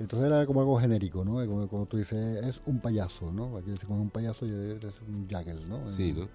[0.00, 1.46] Entonces era como algo genérico, ¿no?
[1.68, 3.58] Como, tú dices, es un payaso, ¿no?
[3.58, 5.86] Aquí dice como un payaso y es un Jaggles, ¿no?
[5.86, 6.26] Sí, ¿no?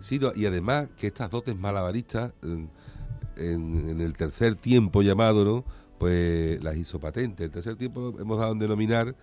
[0.00, 5.64] Sí, y además que estas dotes malabaristas, en, el tercer tiempo llamado, ¿no?
[5.98, 7.44] Pues las hizo patente.
[7.44, 9.16] El tercer tiempo hemos dado en denominar,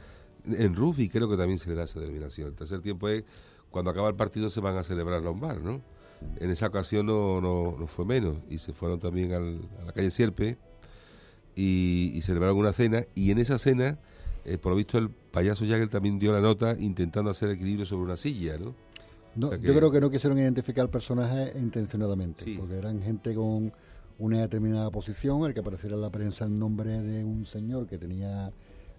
[0.45, 2.47] en rugby creo que también se le da esa denominación.
[2.47, 3.25] El tercer tiempo es
[3.69, 5.81] cuando acaba el partido se van a celebrar los bar, ¿no?
[6.37, 10.57] En esa ocasión no, no, fue menos y se fueron también a la calle Sierpe
[11.57, 13.97] y, celebraron una cena y en esa cena,
[14.45, 18.03] eh, por lo visto, el payaso Jagger también dio la nota intentando hacer equilibrio sobre
[18.03, 18.75] una silla, ¿no?
[19.35, 23.71] Yo creo que no quisieron identificar al personaje intencionadamente, porque eran gente con
[24.19, 27.99] una determinada posición, el que apareciera en la prensa el nombre de un señor que
[27.99, 28.51] tenía,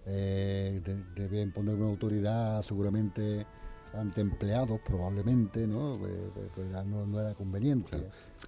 [0.05, 0.81] eh,
[1.15, 3.45] debía imponer una autoridad seguramente
[3.93, 5.97] ante empleados probablemente, ¿no?
[5.99, 7.97] Pues, pues, pues no, no era conveniente.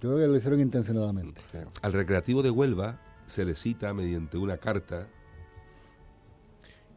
[0.00, 1.42] creo que lo hicieron intencionadamente.
[1.82, 2.98] Al Recreativo de Huelva
[3.32, 5.08] se le cita mediante una carta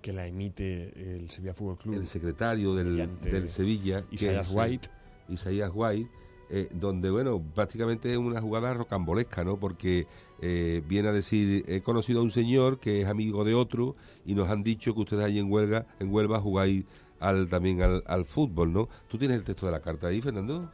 [0.02, 1.94] que la emite el Sevilla Fútbol Club.
[1.96, 4.90] el secretario del, del Sevilla, Isaías White.
[5.30, 6.12] Isaías White,
[6.50, 9.58] eh, donde, bueno, prácticamente es una jugada rocambolesca, ¿no?
[9.58, 10.08] Porque
[10.42, 14.36] eh, viene a decir, he conocido a un señor que es amigo de otro y
[14.36, 16.84] nos han dicho que ustedes ahí en Huelva, en Huelva jugáis
[17.22, 18.90] al, también al, al fútbol, ¿no?
[19.08, 20.70] ¿Tú tienes el texto de la carta ahí, Fernando?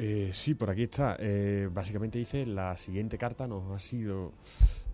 [0.00, 1.16] Eh, sí, por aquí está.
[1.18, 4.32] Eh, básicamente dice, la siguiente carta nos ha sido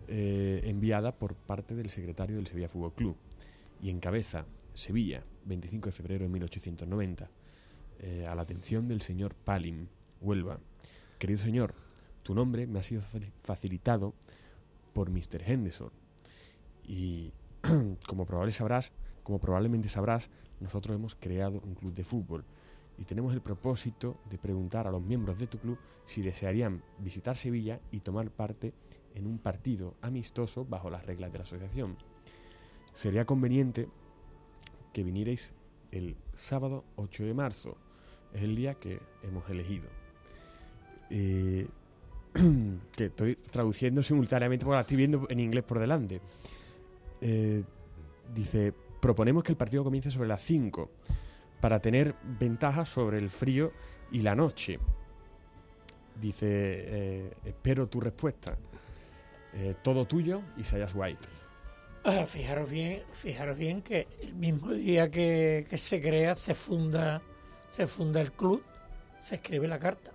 [0.09, 3.17] eh, enviada por parte del secretario del Sevilla Fútbol Club
[3.83, 7.29] y encabeza Sevilla, 25 de febrero de 1890,
[8.01, 9.87] eh, a la atención del señor Palim,
[10.21, 10.59] Huelva.
[11.19, 11.75] Querido señor,
[12.23, 14.15] tu nombre me ha sido fa- facilitado
[14.93, 15.43] por Mr.
[15.47, 15.91] Henderson
[16.87, 17.33] y
[18.07, 18.93] como probable sabrás,
[19.23, 20.29] como probablemente sabrás,
[20.61, 22.45] nosotros hemos creado un club de fútbol
[22.99, 27.37] y tenemos el propósito de preguntar a los miembros de tu club si desearían visitar
[27.37, 28.73] Sevilla y tomar parte
[29.15, 31.97] en un partido amistoso bajo las reglas de la asociación.
[32.93, 33.89] Sería conveniente
[34.93, 35.55] que vinierais
[35.91, 37.77] el sábado 8 de marzo,
[38.33, 39.87] es el día que hemos elegido.
[41.11, 41.69] Eh,
[42.97, 46.21] que estoy traduciendo simultáneamente porque la estoy viendo en inglés por delante.
[47.21, 47.63] Eh,
[48.35, 50.91] dice, proponemos que el partido comience sobre las 5
[51.61, 53.73] para tener ventaja sobre el frío
[54.11, 54.79] y la noche.
[56.21, 58.57] Dice, eh, espero tu respuesta.
[59.55, 61.21] Eh, todo tuyo, Isaias White.
[62.05, 67.23] Ah, fijaros bien, fijaros bien que el mismo día que, que se crea, se funda,
[67.71, 68.63] se funda el club,
[69.23, 70.11] se escribe la carta.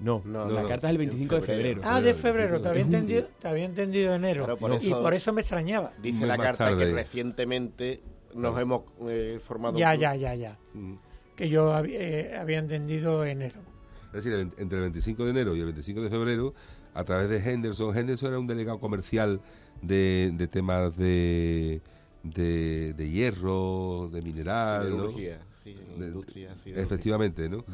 [0.00, 1.80] No, No, la no, carta es el en 25 de febrero.
[1.84, 4.44] Ah, de febrero, te había entendido, te había entendido enero.
[4.44, 5.92] Claro, por y eso- por eso me extrañaba.
[6.00, 6.86] Dice Muy la carta tarde.
[6.86, 8.00] que recientemente
[8.34, 10.56] nos hemos eh, formado Ya, ya, ya, ya.
[10.74, 10.94] Mm.
[11.36, 13.60] Que yo hab- eh, había entendido enero.
[14.12, 16.54] Es decir, entre el 25 de enero y el 25 de febrero,
[16.98, 19.40] a través de Henderson, Henderson era un delegado comercial
[19.82, 21.80] de, de temas de,
[22.24, 24.96] de, de hierro, de mineral, ¿no?
[25.12, 26.54] Siderurgia, sí, De- industria.
[26.74, 27.64] Efectivamente, ¿no?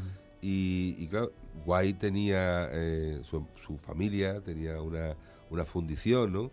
[0.41, 1.31] Y, y claro,
[1.65, 5.15] White tenía eh, su, su familia, tenía una,
[5.49, 6.51] una fundición, ¿no?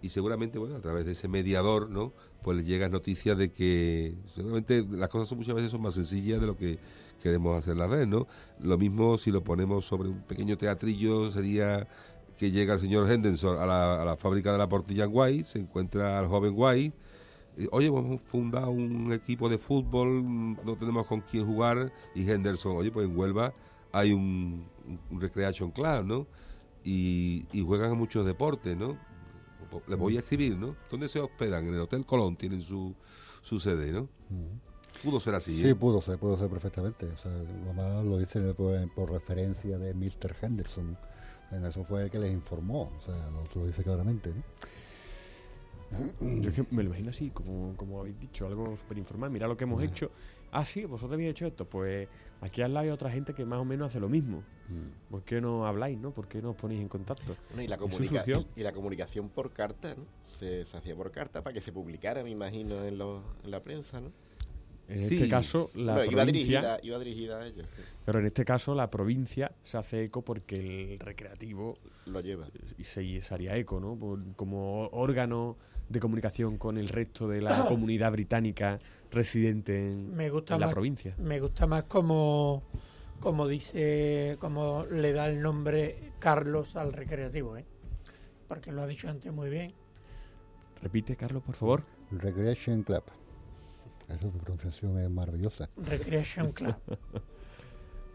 [0.00, 2.12] Y seguramente, bueno, a través de ese mediador, ¿no?
[2.44, 6.40] Pues le llegan noticias de que seguramente las cosas son, muchas veces son más sencillas
[6.40, 6.78] de lo que
[7.22, 8.26] queremos hacerlas ver, ¿no?
[8.60, 11.86] Lo mismo si lo ponemos sobre un pequeño teatrillo sería
[12.36, 15.44] que llega el señor Henderson a la, a la fábrica de la portilla en White,
[15.44, 16.54] se encuentra al joven
[17.56, 20.24] eh, oye, hemos fundado un equipo de fútbol,
[20.64, 23.54] no tenemos con quién jugar, y Henderson, oye, pues en Huelva
[23.92, 24.66] hay un,
[25.12, 26.26] Recreation Club, ¿no?
[26.84, 28.98] Y, y juegan a muchos deportes, ¿no?
[29.86, 30.76] Les voy a escribir, ¿no?
[30.90, 31.66] ¿Dónde se hospedan?
[31.66, 32.94] En el Hotel Colón tienen su,
[33.42, 34.08] su sede, ¿no?
[35.04, 35.74] Pudo ser así, Sí, ¿eh?
[35.74, 37.06] pudo ser, pudo ser perfectamente.
[37.06, 40.34] O sea, además lo dice por, por referencia de Mr.
[40.40, 40.96] Henderson.
[41.50, 42.90] En eso fue el que les informó.
[42.98, 44.32] O sea, lo, lo dice claramente.
[45.90, 46.30] ¿no?
[46.40, 49.30] Yo es que me lo imagino así, como, como habéis dicho, algo súper informal.
[49.30, 50.10] Mira lo que hemos hecho.
[50.50, 51.64] Ah, sí, vosotros habéis hecho esto.
[51.66, 52.08] Pues
[52.40, 54.38] aquí al lado hay otra gente que más o menos hace lo mismo.
[54.68, 55.10] Mm.
[55.10, 56.12] ¿Por qué no habláis, no?
[56.12, 57.36] ¿Por qué no os ponéis en contacto?
[57.50, 58.24] Bueno, y, la comunica-
[58.56, 60.04] y la comunicación por carta, ¿no?
[60.38, 63.62] Se, se hacía por carta para que se publicara, me imagino, en, lo- en la
[63.62, 64.10] prensa, ¿no?
[64.88, 65.14] En Sí.
[65.16, 66.60] este caso, la Bueno, iba, provincia...
[66.60, 67.66] dirigida, iba dirigida a ellos,
[68.04, 72.48] Pero en este caso, la provincia se hace eco porque el recreativo lo lleva.
[72.76, 73.96] y se, se haría eco, ¿no?
[73.96, 75.56] Por- como órgano
[75.88, 78.78] de comunicación con el resto de la comunidad británica
[79.10, 81.14] residente en, Me gusta en la más, provincia.
[81.18, 82.62] me gusta más como,
[83.20, 87.64] como dice, como le da el nombre Carlos al recreativo, ¿eh?
[88.48, 89.72] Porque lo ha dicho antes muy bien.
[90.82, 91.84] Repite, Carlos, por favor.
[92.10, 93.04] Recreation Club.
[94.08, 95.68] Eso, tu pronunciación es maravillosa.
[95.76, 96.74] Recreation Club.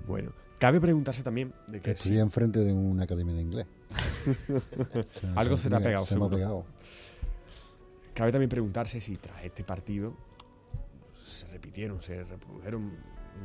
[0.07, 3.67] Bueno, cabe preguntarse también de Que estudié si- enfrente de una academia de inglés.
[4.49, 6.65] O sea, Algo se te ha pegado, Se me ha pegado.
[8.13, 10.15] cabe también preguntarse si tras este partido
[11.25, 12.97] se repitieron, se reprodujeron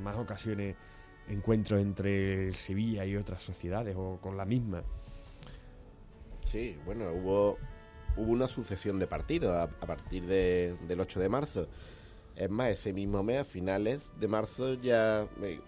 [0.02, 0.76] más ocasiones
[1.28, 4.82] encuentros entre el Sevilla y otras sociedades o con la misma.
[6.46, 7.58] Sí, bueno, hubo,
[8.16, 11.68] hubo una sucesión de partidos a, a partir de- del 8 de marzo.
[12.36, 15.60] Es más, ese mismo mes, a finales de marzo, ya eh,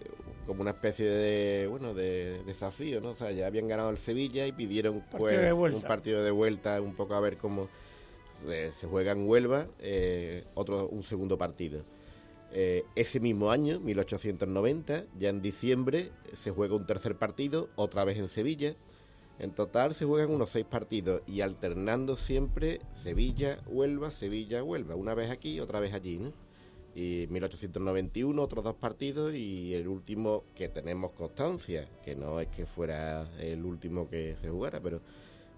[0.45, 3.11] como una especie de, bueno, de desafío, ¿no?
[3.11, 6.95] O sea, ya habían ganado el Sevilla y pidieron pues un partido de vuelta, un
[6.95, 7.69] poco a ver cómo
[8.45, 11.83] se, se juega en Huelva, eh, otro, un segundo partido.
[12.51, 18.17] Eh, ese mismo año, 1890, ya en diciembre, se juega un tercer partido, otra vez
[18.17, 18.75] en Sevilla.
[19.39, 24.95] En total se juegan unos seis partidos y alternando siempre Sevilla, Huelva, Sevilla, Huelva.
[24.95, 26.31] Una vez aquí, otra vez allí, ¿no?
[26.97, 32.65] Y 1891 otros dos partidos y el último que tenemos constancia, que no es que
[32.65, 34.99] fuera el último que se jugara, pero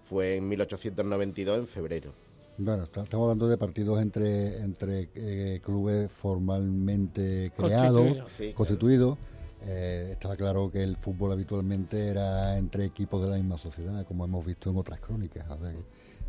[0.04, 2.12] fue en 1892 en febrero.
[2.58, 8.18] Bueno, estamos hablando de partidos entre entre eh, clubes formalmente creados,
[8.54, 9.16] constituidos.
[9.62, 14.26] Eh, estaba claro que el fútbol habitualmente era entre equipos de la misma sociedad, como
[14.26, 15.46] hemos visto en otras crónicas.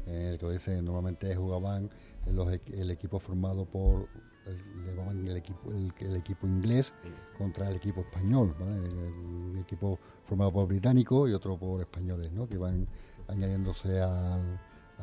[0.08, 1.90] Eh, que dice, normalmente jugaban
[2.28, 4.08] los, el equipo formado por
[4.46, 6.94] el, el equipo, el, equipo inglés
[7.38, 12.48] contra el equipo español, el, equipo formado por británicos y otro por españoles, ¿no?
[12.48, 12.88] que van
[13.28, 14.40] añadiéndose a,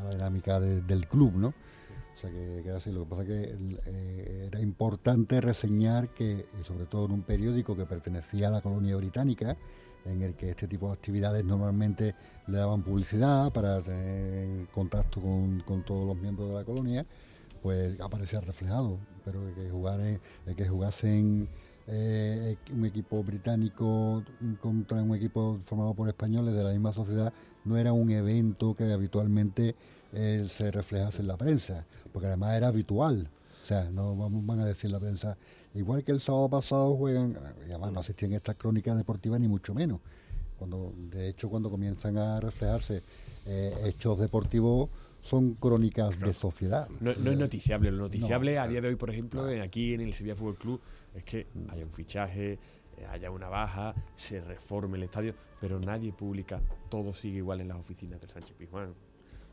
[0.05, 1.35] la dinámica del club.
[1.35, 1.49] ¿no?
[1.49, 2.91] O sea que, que así.
[2.91, 7.77] Lo que pasa es que eh, era importante reseñar que, sobre todo en un periódico
[7.77, 9.57] que pertenecía a la colonia británica,
[10.05, 12.15] en el que este tipo de actividades normalmente
[12.47, 17.07] le daban publicidad para tener contacto con, con todos los miembros de la colonia,
[17.63, 18.99] pues aparecía reflejado.
[19.31, 20.01] Pero que jugar
[20.57, 21.49] que jugasen
[21.87, 24.23] eh, un equipo británico
[24.61, 27.33] contra un equipo formado por españoles de la misma sociedad
[27.65, 29.75] no era un evento que habitualmente
[30.15, 33.29] eh, se reflejase en la prensa, porque además era habitual.
[33.63, 35.37] O sea, no van a decir la prensa,
[35.75, 40.01] igual que el sábado pasado juegan, además no asistían estas crónicas deportivas ni mucho menos.
[40.59, 43.03] Cuando, de hecho, cuando comienzan a reflejarse
[43.45, 44.89] eh, hechos deportivos,
[45.21, 46.89] son crónicas de sociedad.
[47.01, 47.91] No, es noticiable.
[47.91, 50.81] Lo noticiable a día de hoy, por ejemplo, aquí en el Sevilla Fútbol Club,
[51.15, 52.59] es que haya un fichaje,
[52.99, 57.69] eh, haya una baja, se reforme el estadio, pero nadie publica, todo sigue igual en
[57.69, 58.95] las oficinas del Sánchez Pizjuán.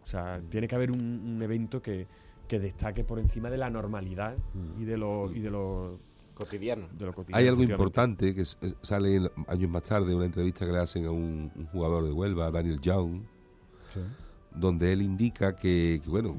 [0.04, 2.08] O sea, tiene que haber un, evento que,
[2.48, 4.36] destaque por encima de la normalidad
[4.80, 5.98] y de lo, y de lo
[6.36, 6.88] cotidiano.
[7.32, 11.50] Hay algo importante que sale años más tarde, una entrevista que le hacen a un,
[11.72, 13.24] jugador de Huelva, Daniel Young,
[14.56, 16.36] donde él indica que, bueno,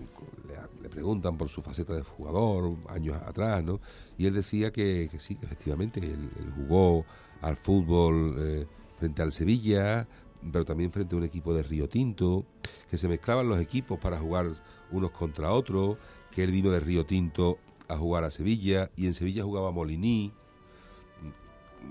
[0.82, 3.80] le, preguntan por su faceta de jugador años atrás, ¿no?
[4.16, 7.04] Y él decía que, sí, que efectivamente él, jugó
[7.42, 8.66] al fútbol eh,
[8.98, 10.08] frente al Sevilla,
[10.52, 12.46] pero también frente a un equipo de Río Tinto,
[12.90, 14.46] que se mezclaban los equipos para jugar
[14.90, 15.98] unos contra otros,
[16.30, 17.58] que él vino de Río Tinto
[17.88, 20.32] a jugar a Sevilla y en Sevilla jugaba Moliní.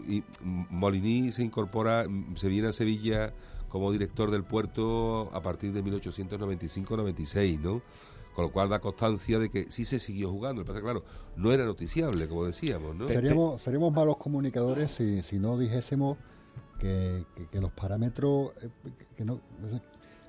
[0.07, 2.05] Y Moliní se incorpora,
[2.35, 3.33] se viene a Sevilla
[3.75, 7.81] como director del puerto a partir de 1895-96, ¿no?
[8.33, 10.61] Con lo cual da constancia de que sí se siguió jugando.
[10.61, 11.03] Lo que pasa, claro,
[11.35, 13.05] no era noticiable, como decíamos, ¿no?
[13.09, 16.17] Seríamos, seríamos malos comunicadores si, si no dijésemos
[16.79, 18.69] que, los parámetros, eh,
[19.17, 19.41] que, no,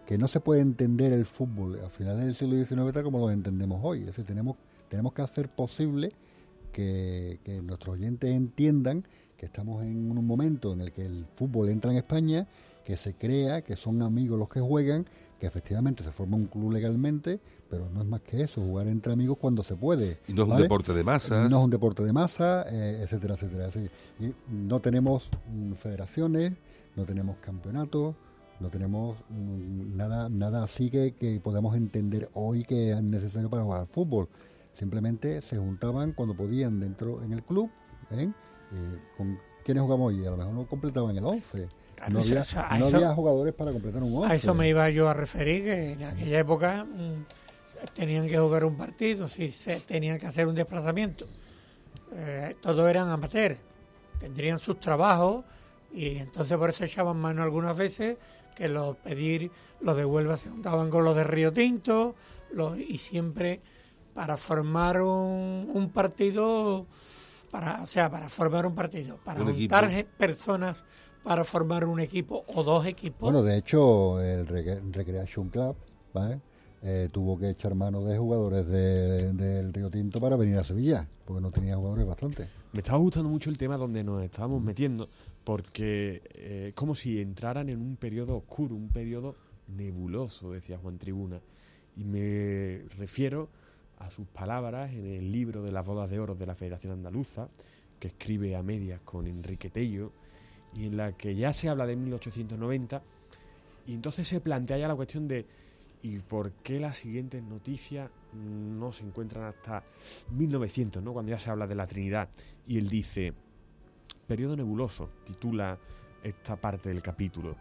[0.06, 3.80] que no se puede entender el fútbol a finales del siglo XIX como lo entendemos
[3.80, 4.00] hoy.
[4.00, 4.56] Es decir, tenemos,
[4.88, 6.12] tenemos que hacer posible
[6.72, 11.92] que, nuestros oyentes entiendan que estamos en un momento en el que el fútbol entra
[11.92, 12.48] en España,
[12.86, 15.06] que se crea, que son amigos los que juegan,
[15.40, 19.12] que efectivamente se forma un club legalmente, pero no es más que eso, jugar entre
[19.12, 20.20] amigos cuando se puede.
[20.28, 21.50] Y no es un deporte de masas.
[21.50, 23.70] No es un deporte de masa, eh, etcétera, etcétera.
[24.20, 26.52] Y no tenemos mm, federaciones,
[26.94, 28.14] no tenemos campeonatos,
[28.60, 33.64] no tenemos mm, nada nada así que, que podamos entender hoy que es necesario para
[33.64, 34.28] jugar al fútbol.
[34.74, 37.68] Simplemente se juntaban cuando podían dentro en el club,
[38.12, 38.30] ¿eh?
[38.72, 41.68] Eh, con quienes jugamos hoy, a lo mejor no completaban el 11
[42.08, 44.32] no, había, jugadores para completar un 11.
[44.32, 47.24] A eso me iba yo a referir, que en aquella época mm,
[47.94, 51.26] tenían que jugar un partido, si se tenían que hacer un desplazamiento.
[52.12, 53.58] Eh, todos eran amateurs,
[54.18, 55.44] tendrían sus trabajos
[55.92, 58.16] y entonces por eso echaban mano algunas veces
[58.54, 62.14] que los pedir, los de Huelva se juntaban con los de Río Tinto
[62.52, 63.60] los, y siempre
[64.14, 66.86] para formar un, un partido,
[67.50, 70.84] para, o sea, para formar un partido, para juntar personas
[71.26, 73.22] para formar un equipo o dos equipos.
[73.22, 75.74] Bueno, de hecho, el Recreation Club
[76.82, 81.42] eh, tuvo que echar mano de jugadores del Río Tinto para venir a Sevilla, porque
[81.42, 82.48] no tenía jugadores bastante.
[82.72, 85.08] Me estaba gustando mucho el tema donde nos estábamos metiendo,
[85.42, 89.34] porque eh, es como si entraran en un periodo oscuro, un periodo
[89.66, 91.40] nebuloso, decía Juan Tribuna.
[91.96, 93.48] Y me refiero
[93.98, 97.48] a sus palabras en el libro de las bodas de oro de la Federación Andaluza,
[97.98, 100.12] que escribe a medias con Enrique Tello,
[100.76, 103.02] y en la que ya se habla de 1890
[103.86, 105.46] y entonces se plantea ya la cuestión de
[106.02, 109.82] ¿y por qué las siguientes noticias no se encuentran hasta
[110.30, 111.12] 1900, ¿no?
[111.12, 112.28] cuando ya se habla de la Trinidad?
[112.66, 113.32] Y él dice,
[114.26, 115.78] periodo nebuloso, titula
[116.22, 117.56] esta parte del capítulo.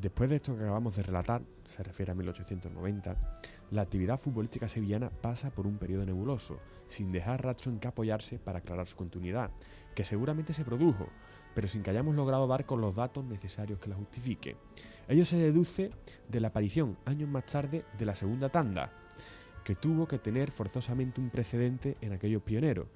[0.00, 3.16] Después de esto que acabamos de relatar, se refiere a 1890,
[3.72, 6.58] la actividad futbolística sevillana pasa por un periodo nebuloso,
[6.88, 9.50] sin dejar rastro en que apoyarse para aclarar su continuidad,
[9.94, 11.08] que seguramente se produjo,
[11.54, 14.56] pero sin que hayamos logrado dar con los datos necesarios que la justifique.
[15.08, 15.90] Ello se deduce
[16.28, 18.90] de la aparición, años más tarde, de la segunda tanda,
[19.64, 22.86] que tuvo que tener forzosamente un precedente en aquellos pioneros,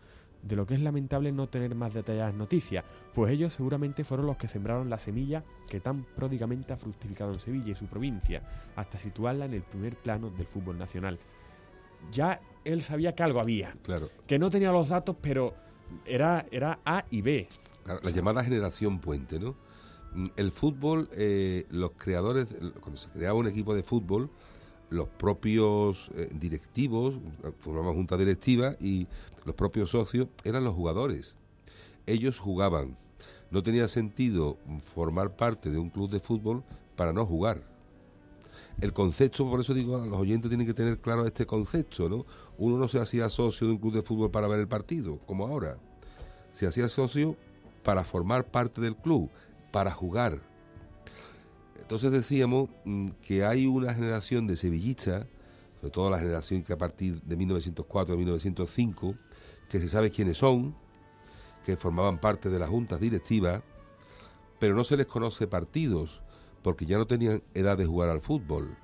[0.43, 2.85] de lo que es lamentable no tener más detalladas noticias,
[3.15, 7.41] pues ellos seguramente fueron los que sembraron la semilla que tan pródigamente ha fructificado en
[7.41, 8.43] Sevilla y su provincia,
[8.77, 11.19] hasta situarla en el primer plano del fútbol nacional.
[12.13, 14.09] Ya él sabía que algo había, Claro.
[14.27, 15.55] que no tenía los datos, pero
[16.05, 17.49] era, era A y B.
[17.87, 19.55] Claro, La llamada generación puente, ¿no?
[20.13, 22.49] Mm, El fútbol, eh, los creadores,
[22.81, 24.29] cuando se creaba un equipo de fútbol,
[24.91, 27.15] los propios eh, directivos,
[27.45, 29.07] eh, formaban junta directiva y
[29.45, 31.37] los propios socios eran los jugadores.
[32.07, 32.97] Ellos jugaban.
[33.53, 34.59] No tenía sentido
[34.95, 36.65] formar parte de un club de fútbol
[36.97, 37.63] para no jugar.
[38.81, 42.27] El concepto, por eso digo, los oyentes tienen que tener claro este concepto, ¿no?
[42.59, 45.47] Uno no se hacía socio de un club de fútbol para ver el partido, como
[45.47, 45.79] ahora.
[46.53, 47.37] Se hacía socio
[47.87, 49.31] para formar parte del club,
[49.71, 50.41] para jugar.
[51.79, 55.25] Entonces decíamos mm, que hay una generación de sevillistas,
[55.81, 59.15] sobre todo la generación que a partir de 1904 1905,
[59.71, 60.75] que se sabe quiénes son,
[61.65, 63.63] que formaban parte de las juntas directivas,
[64.59, 66.23] pero no se les conoce partidos,
[66.65, 68.77] porque ya no tenían edad de jugar al fútbol.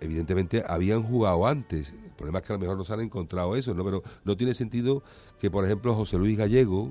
[0.00, 3.54] Evidentemente habían jugado antes, el problema es que a lo mejor no se han encontrado
[3.54, 3.84] eso, ¿no?
[3.84, 5.02] pero no tiene sentido
[5.38, 6.90] que, por ejemplo, José Luis Gallego,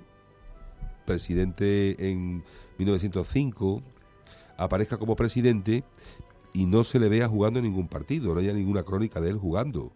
[1.05, 2.43] presidente en
[2.77, 3.81] 1905,
[4.57, 5.83] aparezca como presidente
[6.53, 9.37] y no se le vea jugando en ningún partido, no haya ninguna crónica de él
[9.37, 9.91] jugando.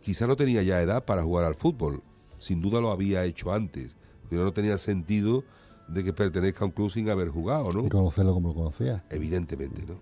[0.00, 2.02] Quizá no tenía ya edad para jugar al fútbol,
[2.38, 3.96] sin duda lo había hecho antes,
[4.28, 5.44] pero no tenía sentido
[5.88, 7.86] de que pertenezca a un club sin haber jugado, ¿no?
[7.86, 9.04] Y conocerlo como lo conocía.
[9.10, 9.94] Evidentemente, ¿no?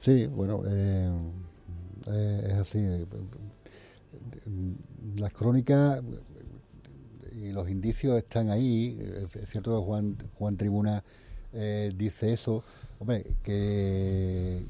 [0.00, 1.10] Sí, bueno, eh,
[2.08, 2.78] eh, es así.
[5.16, 6.02] Las crónicas
[7.34, 8.98] y los indicios están ahí.
[9.34, 11.02] Es cierto que Juan, Juan Tribuna
[11.52, 12.62] eh, dice eso.
[12.98, 14.64] Hombre, que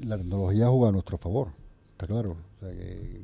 [0.00, 1.48] la tecnología juega a nuestro favor,
[1.92, 2.30] está claro.
[2.32, 3.20] O sea, que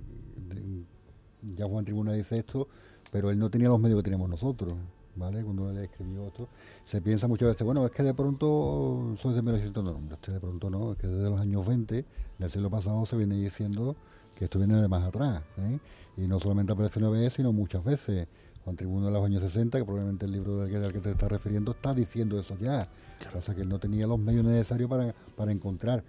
[1.55, 2.69] ya Juan Tribuna dice esto,
[3.11, 4.75] pero él no tenía los medios que tenemos nosotros.
[5.19, 5.43] ¿Vale?
[5.43, 6.47] Cuando él escribió esto,
[6.85, 10.21] se piensa muchas veces, bueno, es que de pronto son de 1900, no, no, es
[10.21, 12.05] que de pronto no, es que desde los años 20
[12.39, 13.97] del siglo pasado se viene diciendo
[14.37, 15.79] que esto viene de más atrás, ¿eh?
[16.19, 18.29] y no solamente aparece una vez, sino muchas veces.
[18.67, 21.13] Juan Tribuno de los años 60, que probablemente el libro del que, al que te
[21.13, 22.89] estás refiriendo está diciendo eso ya.
[23.33, 26.03] O sea que él no tenía los medios necesarios para, para encontrar,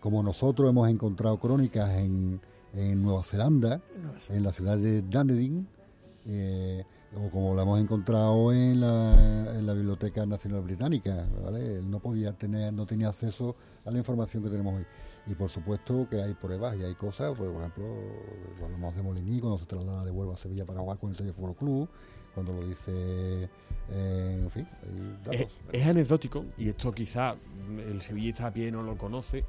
[0.00, 2.40] como nosotros hemos encontrado crónicas en,
[2.74, 3.80] en Nueva Zelanda,
[4.30, 5.68] en la ciudad de Dunedin,
[6.26, 6.82] eh,
[7.14, 11.76] o como la hemos encontrado en la, en la Biblioteca Nacional Británica, ¿vale?
[11.76, 14.86] Él no podía tener, no tenía acceso a la información que tenemos hoy.
[15.26, 17.84] Y por supuesto que hay pruebas y hay cosas, pues, por ejemplo,
[18.58, 21.16] lo hablamos de Molini cuando se traslada de Huelva a Sevilla para jugar con el
[21.16, 21.88] Sevilla Fútbol Club,
[22.32, 23.48] cuando lo dice,
[23.90, 25.58] eh, en fin, hay datos.
[25.72, 29.44] es anecdótico, y esto quizá mm, el sevillista a pie no lo conoce,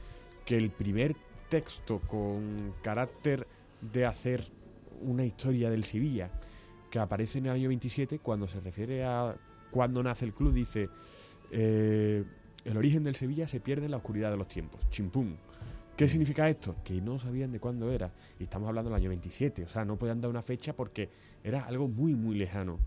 [0.46, 1.16] que el primer
[1.50, 3.46] texto con carácter
[3.82, 4.50] de hacer
[5.02, 6.32] una historia del Sevilla,
[6.90, 9.36] que aparece en el año 27, cuando se refiere a
[9.70, 10.90] cuando nace el club, dice,
[11.52, 12.24] eh,
[12.66, 15.36] el origen del Sevilla se pierde en la oscuridad de los tiempos, chimpum.
[15.98, 16.76] ¿Qué significa esto?
[16.84, 18.12] Que no sabían de cuándo era.
[18.40, 21.10] Y estamos hablando del año 27, o sea, no podían dar una fecha porque
[21.44, 22.78] era algo muy, muy lejano.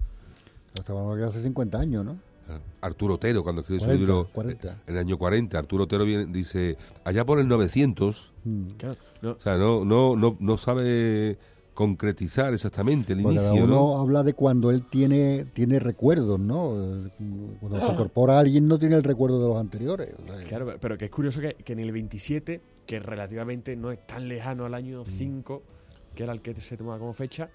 [0.74, 2.16] Estamos hablando de hace 50 años, ¿no?
[2.80, 4.82] Arturo Otero, cuando escribe su 40, libro 40.
[4.86, 8.68] en el año 40, Arturo Otero viene- dice, allá por el 900, Mm.
[8.78, 11.36] Claro, no, o sea, no, no, no, no sabe
[11.74, 14.00] concretizar exactamente el cada inicio, uno ¿no?
[14.00, 16.72] habla de cuando él tiene tiene recuerdos, ¿no?
[17.06, 17.10] Eh,
[17.60, 20.14] Cuando se incorpora a alguien no tiene el recuerdo de los anteriores.
[20.22, 23.90] o sea, Claro, pero que es curioso que, que en el 27, que relativamente no
[23.92, 24.74] es tan lejano al Mm.
[24.74, 25.62] año 5,
[26.14, 27.50] que era el que se tomaba como fecha,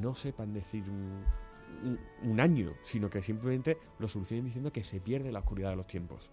[0.00, 1.24] no sepan decir un,
[1.84, 1.98] un-
[2.30, 5.86] un año, sino que simplemente lo solucionen diciendo que se pierde la oscuridad de los
[5.86, 6.30] tiempos.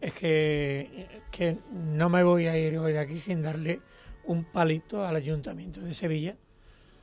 [0.00, 3.80] Es que, que no me voy a ir hoy de aquí sin darle
[4.24, 6.36] un palito al Ayuntamiento de Sevilla,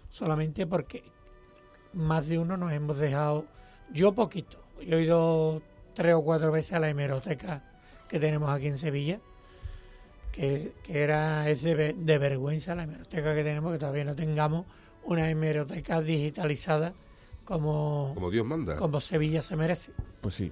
[0.10, 1.04] solamente porque
[1.94, 3.48] más de uno nos hemos dejado,
[3.92, 5.62] yo poquito, yo he ido
[5.94, 7.64] tres o cuatro veces a la hemeroteca
[8.08, 9.20] que tenemos aquí en Sevilla,
[10.36, 14.16] que, que era es de, ve- de vergüenza la hemeroteca que tenemos, que todavía no
[14.16, 14.66] tengamos
[15.06, 16.94] una hemeroteca digitalizada
[17.46, 18.76] como, Como Dios manda.
[18.76, 19.92] como Sevilla se merece.
[20.22, 20.52] Pues sí,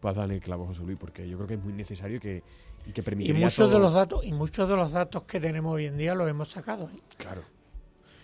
[0.00, 2.42] vas a darle el clavo, José Luis, porque yo creo que es muy necesario que,
[2.86, 5.74] y que Y permitiría muchos de los datos y muchos de los datos que tenemos
[5.74, 6.88] hoy en día los hemos sacado.
[6.94, 7.00] ¿eh?
[7.16, 7.42] Claro.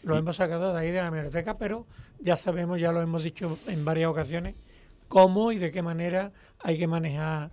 [0.05, 1.87] Los Y- hemos sacado de ahí de la hemeroteca, pero
[2.21, 4.55] ya sabemos, ya lo hemos dicho en varias ocasiones,
[5.09, 6.31] cómo y de qué manera
[6.63, 7.51] hay que manejar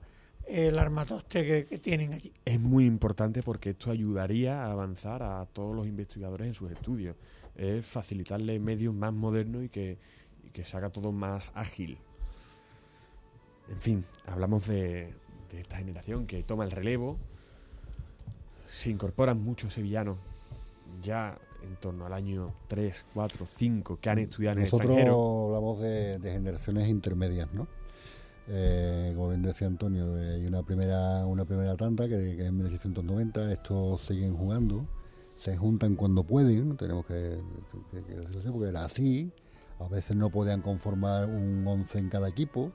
[0.48, 2.34] el armatoste que, que tienen allí.
[2.46, 7.16] Es muy importante porque esto ayudaría a avanzar a todos los investigadores en sus estudios.
[7.56, 9.98] Es facilitarle medios más modernos y que,
[10.44, 11.98] y que se haga todo más ágil.
[13.70, 15.14] En fin, hablamos de,
[15.52, 17.18] de esta generación que toma el relevo.
[18.68, 20.18] Se incorporan muchos sevillanos.
[21.02, 25.46] Ya en torno al año 3, 4, 5 que han estudiado en el Nosotros extranjero.
[25.48, 27.68] hablamos de, de generaciones intermedias, ¿no?
[28.48, 32.48] Eh, como bien decía Antonio, eh, hay una primera una primera tanda que, que es
[32.48, 34.86] en 1890, estos siguen jugando,
[35.38, 37.38] se juntan cuando pueden, tenemos que,
[37.92, 39.32] que- que decirlo así, porque era así,
[39.80, 42.72] a veces no podían conformar un 11 en cada equipo,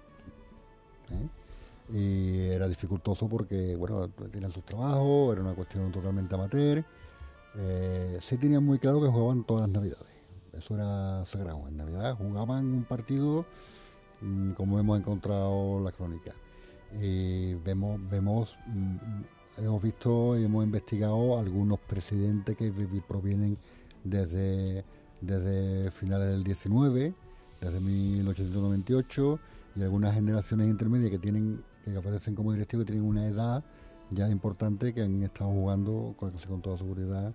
[1.10, 1.28] ¿eh?
[1.88, 6.84] y era dificultoso porque, bueno, tenían sus trabajos, era una cuestión totalmente amateur,
[7.56, 10.06] eh, sí tenían muy claro que jugaban todas las navidades.
[10.52, 11.68] Eso era sagrado.
[11.68, 13.44] En Navidad jugaban un partido
[14.56, 16.32] como hemos encontrado la crónica.
[17.00, 18.96] Y vemos, vemos, mm,
[19.64, 23.58] hemos visto y hemos investigado algunos presidentes que vi- provienen
[24.04, 24.84] desde,
[25.20, 27.14] desde finales del 19,
[27.60, 29.38] desde 1898,
[29.76, 33.64] y algunas generaciones intermedias que tienen, que aparecen como directivos tienen una edad
[34.10, 37.34] ya importante que han estado jugando con, con toda seguridad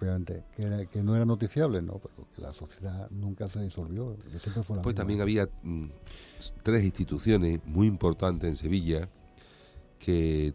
[0.00, 4.16] obviamente, que, era- que no era noticiable, no, pero que la sociedad nunca se disolvió,
[4.30, 5.00] que siempre fue la Pues misma.
[5.02, 5.86] también había mm,
[6.62, 9.08] tres instituciones muy importantes en Sevilla
[9.98, 10.52] que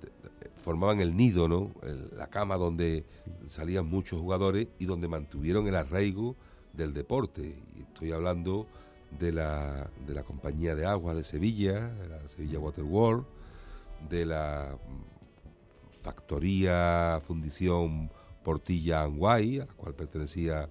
[0.58, 1.72] formaban el nido, ¿no?
[1.84, 3.06] El- la cama donde
[3.48, 6.36] salían muchos jugadores y donde mantuvieron el arraigo
[6.74, 7.56] del deporte.
[7.78, 8.68] Y estoy hablando
[9.20, 13.26] de la, de la compañía de aguas de Sevilla, de la Sevilla Water World,
[14.10, 18.12] de la mm, factoría, fundición
[18.50, 20.68] Portilla Anguay, a la cual pertenecía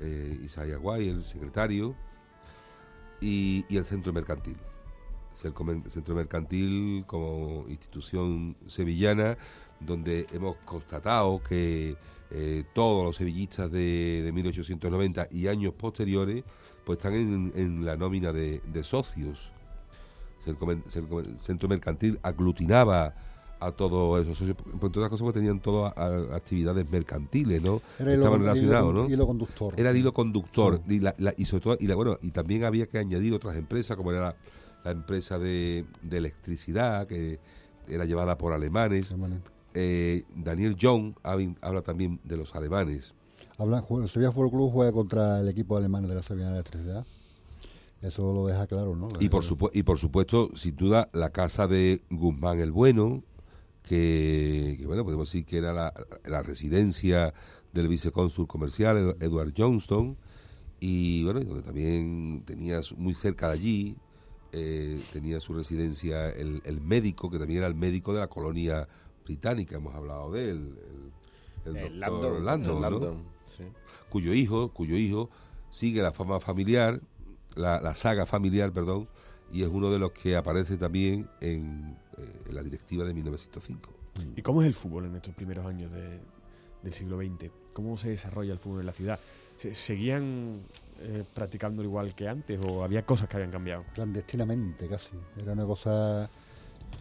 [0.00, 1.94] eh, Isaías Guay, el secretario,
[3.20, 4.56] y, el centro mercantil.
[5.44, 9.38] El centro mercantil como institución sevillana,
[9.78, 11.96] donde hemos constatado que
[12.32, 16.42] eh, todos los sevillistas de, de 1890 y años posteriores
[16.84, 19.52] pues están en, la nómina de, socios.
[20.46, 20.56] El,
[21.38, 23.14] centro mercantil aglutinaba
[23.60, 25.92] a esos socios, por entre otras cosas porque tenían todas
[26.32, 27.82] actividades mercantiles, ¿no?
[27.98, 29.08] Era Estaban relacionados, ¿no?
[29.08, 29.74] hilo conductor.
[29.76, 30.96] Era el hilo conductor Sí.
[30.96, 33.56] y, la, la- y sobre todo y la, bueno y también había que añadir otras
[33.56, 34.36] empresas como era la,
[34.84, 37.38] la empresa de, de electricidad que
[37.88, 39.14] era llevada por alemanes.
[39.74, 43.14] Eh, Daniel hab- habla también de los alemanes
[43.58, 47.04] Habla, juega- el Sevilla Fútbol Club juega contra el equipo alemán de la Sevilla Electricidad.
[48.02, 49.08] Eso lo deja claro, ¿no?
[49.20, 53.22] y por supuesto y por supuesto sin duda la casa de Guzmán el Bueno
[53.82, 55.92] que, que, bueno podemos decir que era la,
[56.24, 57.32] la residencia
[57.72, 60.16] del vicecónsul comercial Ed- Edward Johnston
[60.80, 63.96] y bueno donde también tenía su- muy cerca de allí
[64.52, 68.88] eh, tenía su residencia el, el médico que también era el médico de la colonia
[69.24, 70.74] británica hemos hablado de él
[71.64, 72.90] el, el El doctor Landon, Landon, el ¿no?
[72.90, 73.24] Landon,
[73.56, 73.64] sí.
[74.08, 75.30] cuyo hijo, cuyo hijo
[75.68, 77.00] sigue la fama familiar,
[77.54, 79.08] la, la saga familiar, perdón,
[79.52, 83.90] y es uno de los que aparece también en, eh, en la directiva de 1905.
[84.36, 86.20] ¿Y cómo es el fútbol en estos primeros años de-
[86.82, 87.50] del siglo XX?
[87.72, 89.18] ¿Cómo se desarrolla el fútbol en la ciudad?
[89.58, 90.60] ¿Se- ¿Seguían
[91.02, 93.84] eh, practicándolo igual que antes o había cosas que habían cambiado?
[93.94, 95.12] Clandestinamente, casi.
[95.40, 96.28] Era una cosa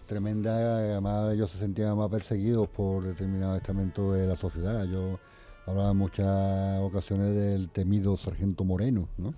[0.07, 0.77] tremenda.
[0.77, 4.85] Además, ellos se sentían más perseguidos por determinados estamentos de la sociedad.
[4.85, 5.19] Yo
[5.65, 9.33] hablaba en muchas ocasiones del temido sargento Moreno, ¿no?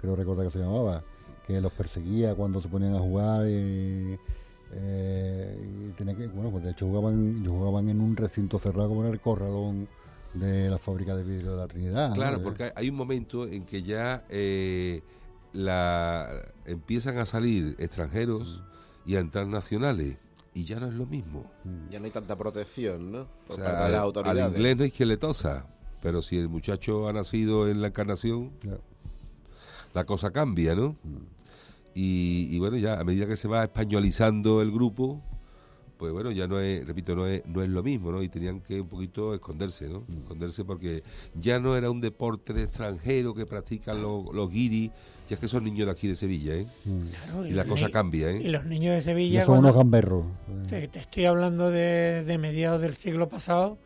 [0.00, 1.02] Creo recordar que se llamaba,
[1.46, 3.46] que los perseguía cuando se ponían a jugar.
[3.46, 4.18] Y,
[4.74, 8.88] eh, y tenía que, bueno, pues de hecho jugaban, ellos jugaban en un recinto cerrado
[8.88, 9.88] como era el corralón
[10.34, 12.14] de la fábrica de vidrio de la Trinidad.
[12.14, 15.02] Claro, Eh, porque hay- un momento en que ya eh,
[15.52, 16.30] la,
[16.64, 18.62] empiezan a salir extranjeros
[19.04, 20.16] y a entrar nacionales,
[20.54, 21.50] y ya no es lo mismo.
[21.64, 21.90] mm.
[21.90, 23.20] Ya no hay tanta protección, ¿no?
[23.22, 24.52] O Por sea, parte de al, las al autoridades.
[24.56, 24.84] inglés no
[25.18, 25.66] tosa,
[26.00, 28.52] pero si el muchacho ha nacido en la encarnación,
[29.94, 30.96] la cosa cambia, ¿no?
[31.04, 31.41] Mm.
[31.94, 35.20] Y, y bueno, ya a medida que se va españolizando el grupo,
[35.98, 38.22] pues bueno, ya no es, repito, no es, no es lo mismo, ¿no?
[38.22, 40.00] Y tenían que un poquito esconderse, ¿no?
[40.00, 40.22] Mm.
[40.22, 41.04] Esconderse porque
[41.34, 44.90] ya no era un deporte de extranjero que practican los, los guiris,
[45.28, 46.66] ya es que son niños de aquí de Sevilla, ¿eh?
[46.84, 46.98] Mm.
[47.00, 48.48] Claro, Y la los cosa cambia, Y ¿eh?
[48.48, 50.24] los niños de Sevilla, son unos gamberros.
[50.68, 53.78] te, te estoy hablando de, de mediados del siglo pasado,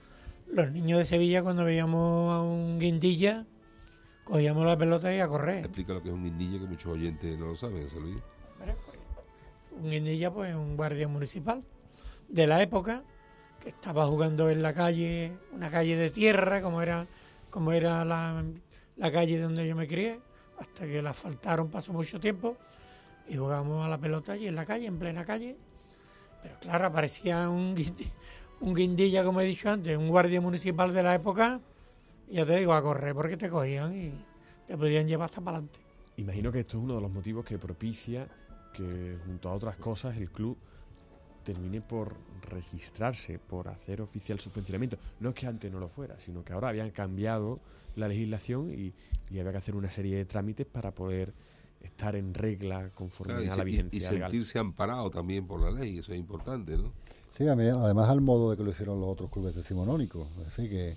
[0.50, 3.44] los niños de Sevilla cuando veíamos a un guindilla,
[4.26, 5.64] cogíamos la pelota y a correr.
[5.64, 8.18] Explica lo que es un guindilla que muchos oyentes no lo saben, José Luis.
[8.58, 8.74] Pues,
[9.82, 11.62] Un guindilla, pues un guardia municipal
[12.28, 13.02] de la época
[13.60, 17.06] que estaba jugando en la calle, una calle de tierra, como era,
[17.50, 18.44] como era la,
[18.96, 20.20] la calle donde yo me crié,
[20.58, 22.56] hasta que la asfaltaron, pasó mucho tiempo,
[23.28, 25.56] y jugábamos a la pelota allí en la calle, en plena calle.
[26.42, 28.10] Pero claro, aparecía un, guindi-
[28.60, 31.60] un guindilla, como he dicho antes, un guardia municipal de la época,
[32.30, 34.12] ya te digo, a correr porque te cogían y
[34.66, 35.80] te podían llevar hasta para adelante.
[36.16, 38.26] Imagino que esto es uno de los motivos que propicia
[38.72, 40.56] que, junto a otras cosas, el club
[41.44, 42.16] termine por
[42.50, 44.98] registrarse, por hacer oficial su funcionamiento.
[45.20, 47.60] No es que antes no lo fuera, sino que ahora habían cambiado
[47.94, 48.92] la legislación y,
[49.30, 51.32] y había que hacer una serie de trámites para poder
[51.80, 55.98] estar en regla conforme Claro, a la vigencia y sentirse amparado también por la ley,
[55.98, 56.92] eso es importante, ¿no?
[57.36, 60.26] Sí, además al modo de que lo hicieron los otros clubes decimonónicos.
[60.38, 60.96] Es decir, que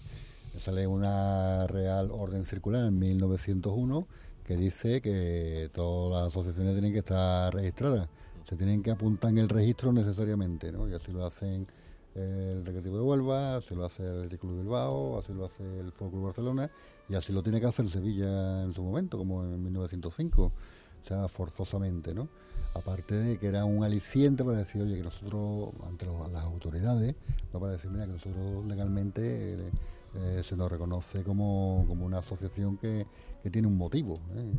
[0.58, 4.08] sale una Real Orden Circular en 1901
[4.44, 8.10] que dice que todas las asociaciones tienen que estar registradas.
[8.48, 10.90] Se tienen que apuntar en el registro necesariamente, ¿no?
[10.90, 11.68] Y así lo hacen
[12.16, 15.92] el Recreativo de Huelva, así lo hace el Club de Bilbao, así lo hace el
[15.92, 16.72] Fútbol Club Barcelona
[17.08, 21.28] y así lo tiene que hacer Sevilla en su momento, como en 1905, o sea,
[21.28, 22.28] forzosamente, ¿no?
[22.74, 27.16] Aparte de que era un aliciente para decir, oye, que nosotros, ante las autoridades,
[27.54, 29.72] no para decir, mira, que nosotros legalmente eh,
[30.16, 33.06] eh, se nos reconoce como, como una asociación que,
[33.44, 34.52] que tiene un motivo, ¿eh?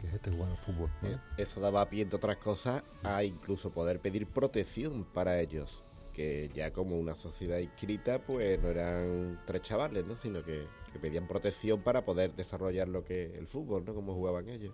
[0.00, 0.90] que es este jugar al fútbol.
[1.02, 1.08] ¿no?
[1.08, 5.82] Eh, Eso daba pie, entre otras cosas, a incluso poder pedir protección para ellos.
[6.12, 10.16] Que ya como una sociedad inscrita, pues no eran tres chavales, ¿no?
[10.16, 13.94] Sino que, que pedían protección para poder desarrollar lo que el fútbol, ¿no?
[13.94, 14.72] Como jugaban ellos.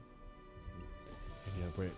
[1.47, 1.91] Genial, pues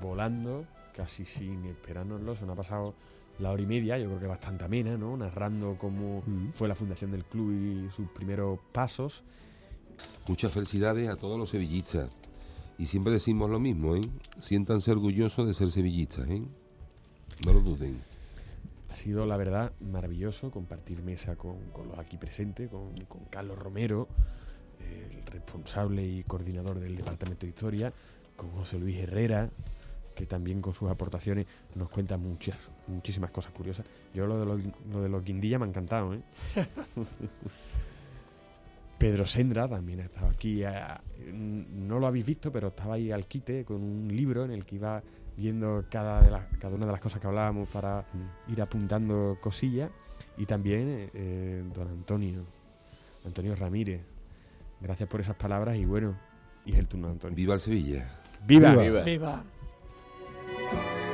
[0.00, 0.64] volando,
[0.94, 2.94] casi sin esperárnoslo, se nos ha pasado
[3.38, 5.16] la hora y media, yo creo que bastante amena, ¿no?
[5.16, 6.50] Narrando cómo Mm.
[6.52, 9.22] fue la fundación del club y sus primeros pasos.
[10.26, 12.10] Muchas felicidades a todos los sevillistas.
[12.78, 14.00] Y siempre decimos lo mismo, ¿eh?
[14.40, 16.42] Siéntanse orgullosos de ser sevillistas, ¿eh?
[17.44, 17.98] No lo duden.
[18.90, 23.58] Ha sido, la verdad, maravilloso compartir mesa con, con los aquí presentes, con, con Carlos
[23.58, 24.08] Romero,
[24.80, 27.92] el responsable y coordinador del Departamento de Historia,
[28.36, 29.48] con José Luis Herrera,
[30.18, 31.46] que también con sus aportaciones
[31.76, 32.56] nos cuenta muchas,
[32.88, 33.86] muchísimas cosas curiosas.
[34.12, 36.20] Yo lo de los, lo de los guindillas me ha encantado, ¿eh?
[38.98, 40.64] Pedro Sendra también ha estado aquí.
[40.64, 41.00] a-
[41.32, 44.74] no lo habéis visto, pero estaba ahí al quite con un libro en el que
[44.74, 45.00] iba
[45.36, 48.04] viendo cada, de cada una de las cosas que hablábamos para
[48.48, 49.90] ir apuntando cosillas.
[50.36, 52.42] Y también eh, don Antonio,
[53.24, 54.00] Antonio Ramírez.
[54.80, 56.16] Gracias por esas palabras y bueno,
[56.64, 57.36] y es el turno de Antonio.
[57.36, 58.08] Viva el Sevilla.
[58.46, 58.74] ¡Viva!
[58.74, 59.02] Viva.
[59.02, 59.44] Viva.
[60.70, 61.07] Bye.